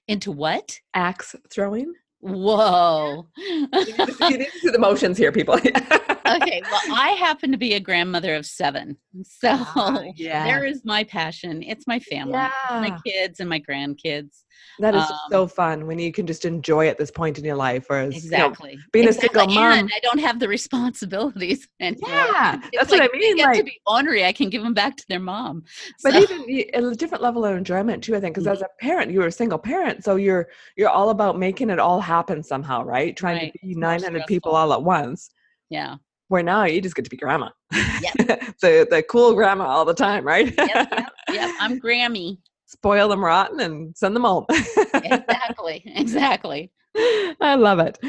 Into 0.07 0.31
what? 0.31 0.79
Axe 0.93 1.35
throwing. 1.51 1.93
Whoa. 2.19 3.27
you, 3.37 3.67
need 3.71 3.97
you 4.21 4.37
need 4.37 4.45
to 4.51 4.59
see 4.59 4.69
the 4.69 4.79
motions 4.79 5.17
here, 5.17 5.31
people. 5.31 5.59
okay, 6.35 6.61
well, 6.71 6.81
I 6.93 7.09
happen 7.09 7.51
to 7.51 7.57
be 7.57 7.73
a 7.73 7.79
grandmother 7.79 8.35
of 8.35 8.45
seven. 8.45 8.97
So 9.23 9.49
uh, 9.75 10.03
yeah. 10.15 10.45
there 10.45 10.65
is 10.65 10.83
my 10.85 11.03
passion. 11.03 11.63
It's 11.63 11.87
my 11.87 11.99
family, 11.99 12.33
yeah. 12.33 12.51
my 12.69 12.97
kids, 13.05 13.39
and 13.39 13.49
my 13.49 13.59
grandkids. 13.59 14.43
That 14.79 14.95
is 14.95 15.03
um, 15.03 15.17
so 15.31 15.47
fun 15.47 15.87
when 15.87 15.97
you 15.97 16.11
can 16.11 16.27
just 16.27 16.45
enjoy 16.45 16.87
at 16.87 16.97
this 16.97 17.09
point 17.09 17.39
in 17.39 17.45
your 17.45 17.55
life. 17.55 17.85
Whereas, 17.87 18.15
exactly. 18.15 18.71
You 18.71 18.77
know, 18.77 18.83
being 18.91 19.07
exactly. 19.07 19.41
a 19.41 19.43
single 19.43 19.55
mom. 19.55 19.79
And 19.79 19.91
I 19.95 19.99
don't 20.01 20.19
have 20.19 20.39
the 20.39 20.47
responsibilities 20.47 21.67
And 21.79 21.97
Yeah, 22.05 22.59
that's 22.73 22.91
like 22.91 23.01
what 23.01 23.11
I 23.13 23.17
mean. 23.17 23.37
like, 23.37 23.57
to 23.57 23.63
be 23.63 23.79
ornery, 23.87 24.25
I 24.25 24.33
can 24.33 24.49
give 24.49 24.63
them 24.63 24.73
back 24.73 24.97
to 24.97 25.05
their 25.09 25.19
mom. 25.19 25.63
But 26.03 26.13
so. 26.13 26.19
even 26.19 26.85
a 26.91 26.95
different 26.95 27.23
level 27.23 27.45
of 27.45 27.55
enjoyment 27.55 28.03
too, 28.03 28.15
I 28.15 28.19
think, 28.19 28.35
because 28.35 28.45
mm-hmm. 28.45 28.53
as 28.53 28.61
a 28.61 28.69
parent, 28.79 29.11
you 29.11 29.21
are 29.23 29.27
a 29.27 29.31
single 29.31 29.59
parent, 29.59 30.03
so 30.03 30.15
you're 30.15 30.47
you're 30.75 30.89
all 30.89 31.09
about 31.09 31.39
making 31.39 31.69
it 31.69 31.79
all 31.79 31.99
happen 31.99 32.43
somehow, 32.43 32.83
right? 32.83 33.15
Trying 33.15 33.37
right. 33.37 33.53
to 33.53 33.59
be 33.67 33.75
900 33.75 34.25
people 34.27 34.55
all 34.55 34.73
at 34.73 34.83
once. 34.83 35.29
Yeah 35.69 35.95
where 36.29 36.43
now 36.43 36.65
you 36.65 36.81
just 36.81 36.95
get 36.95 37.05
to 37.05 37.09
be 37.09 37.17
grandma. 37.17 37.49
Yep. 37.73 38.13
the 38.61 38.87
the 38.89 39.03
cool 39.09 39.33
grandma 39.33 39.65
all 39.65 39.85
the 39.85 39.93
time, 39.93 40.25
right? 40.25 40.53
yep, 40.57 40.87
yep, 40.91 41.11
yep. 41.31 41.55
I'm 41.59 41.79
Grammy. 41.79 42.37
Spoil 42.65 43.07
them 43.07 43.23
rotten 43.23 43.61
and 43.61 43.95
send 43.95 44.15
them 44.15 44.23
home. 44.23 44.45
exactly. 44.49 45.83
Exactly. 45.95 46.71
I 47.41 47.55
love 47.55 47.79
it. 47.79 47.99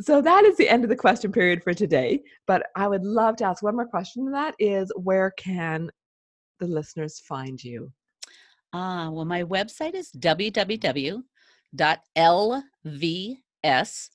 So 0.00 0.22
that 0.22 0.44
is 0.44 0.56
the 0.56 0.68
end 0.68 0.84
of 0.84 0.90
the 0.90 0.96
question 0.96 1.32
period 1.32 1.62
for 1.62 1.74
today. 1.74 2.22
But 2.46 2.62
I 2.76 2.86
would 2.86 3.02
love 3.02 3.36
to 3.36 3.44
ask 3.44 3.62
one 3.62 3.74
more 3.74 3.86
question. 3.86 4.26
And 4.26 4.34
that 4.34 4.54
is 4.60 4.92
where 4.96 5.32
can 5.32 5.90
the 6.60 6.68
listeners 6.68 7.20
find 7.26 7.62
you? 7.62 7.90
Ah, 8.72 9.06
uh, 9.06 9.10
well, 9.10 9.24
my 9.24 9.42
website 9.42 9.94
is 9.94 10.10
www.lvs, 10.12 11.24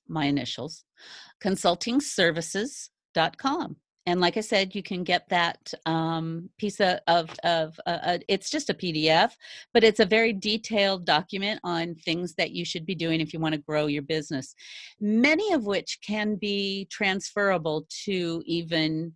my 0.07 0.25
initials, 0.25 0.83
consulting 1.41 2.01
services 2.01 2.89
com. 3.37 3.75
And 4.07 4.21
like 4.21 4.37
I 4.37 4.41
said, 4.41 4.73
you 4.73 4.81
can 4.81 5.03
get 5.03 5.27
that 5.27 5.73
um, 5.85 6.49
piece 6.57 6.79
of, 6.79 6.99
of, 7.07 7.29
of 7.43 7.77
uh, 7.85 7.99
uh, 8.01 8.17
it's 8.29 8.49
just 8.49 8.69
a 8.69 8.73
PDF, 8.73 9.31
but 9.73 9.83
it's 9.83 9.99
a 9.99 10.05
very 10.05 10.31
detailed 10.31 11.05
document 11.05 11.59
on 11.65 11.93
things 11.93 12.33
that 12.35 12.51
you 12.51 12.63
should 12.63 12.85
be 12.85 12.95
doing 12.95 13.19
if 13.19 13.33
you 13.33 13.39
want 13.41 13.53
to 13.53 13.61
grow 13.61 13.87
your 13.87 14.03
business. 14.03 14.55
Many 15.01 15.51
of 15.51 15.65
which 15.65 15.99
can 16.01 16.35
be 16.35 16.87
transferable 16.89 17.85
to 18.05 18.41
even 18.45 19.13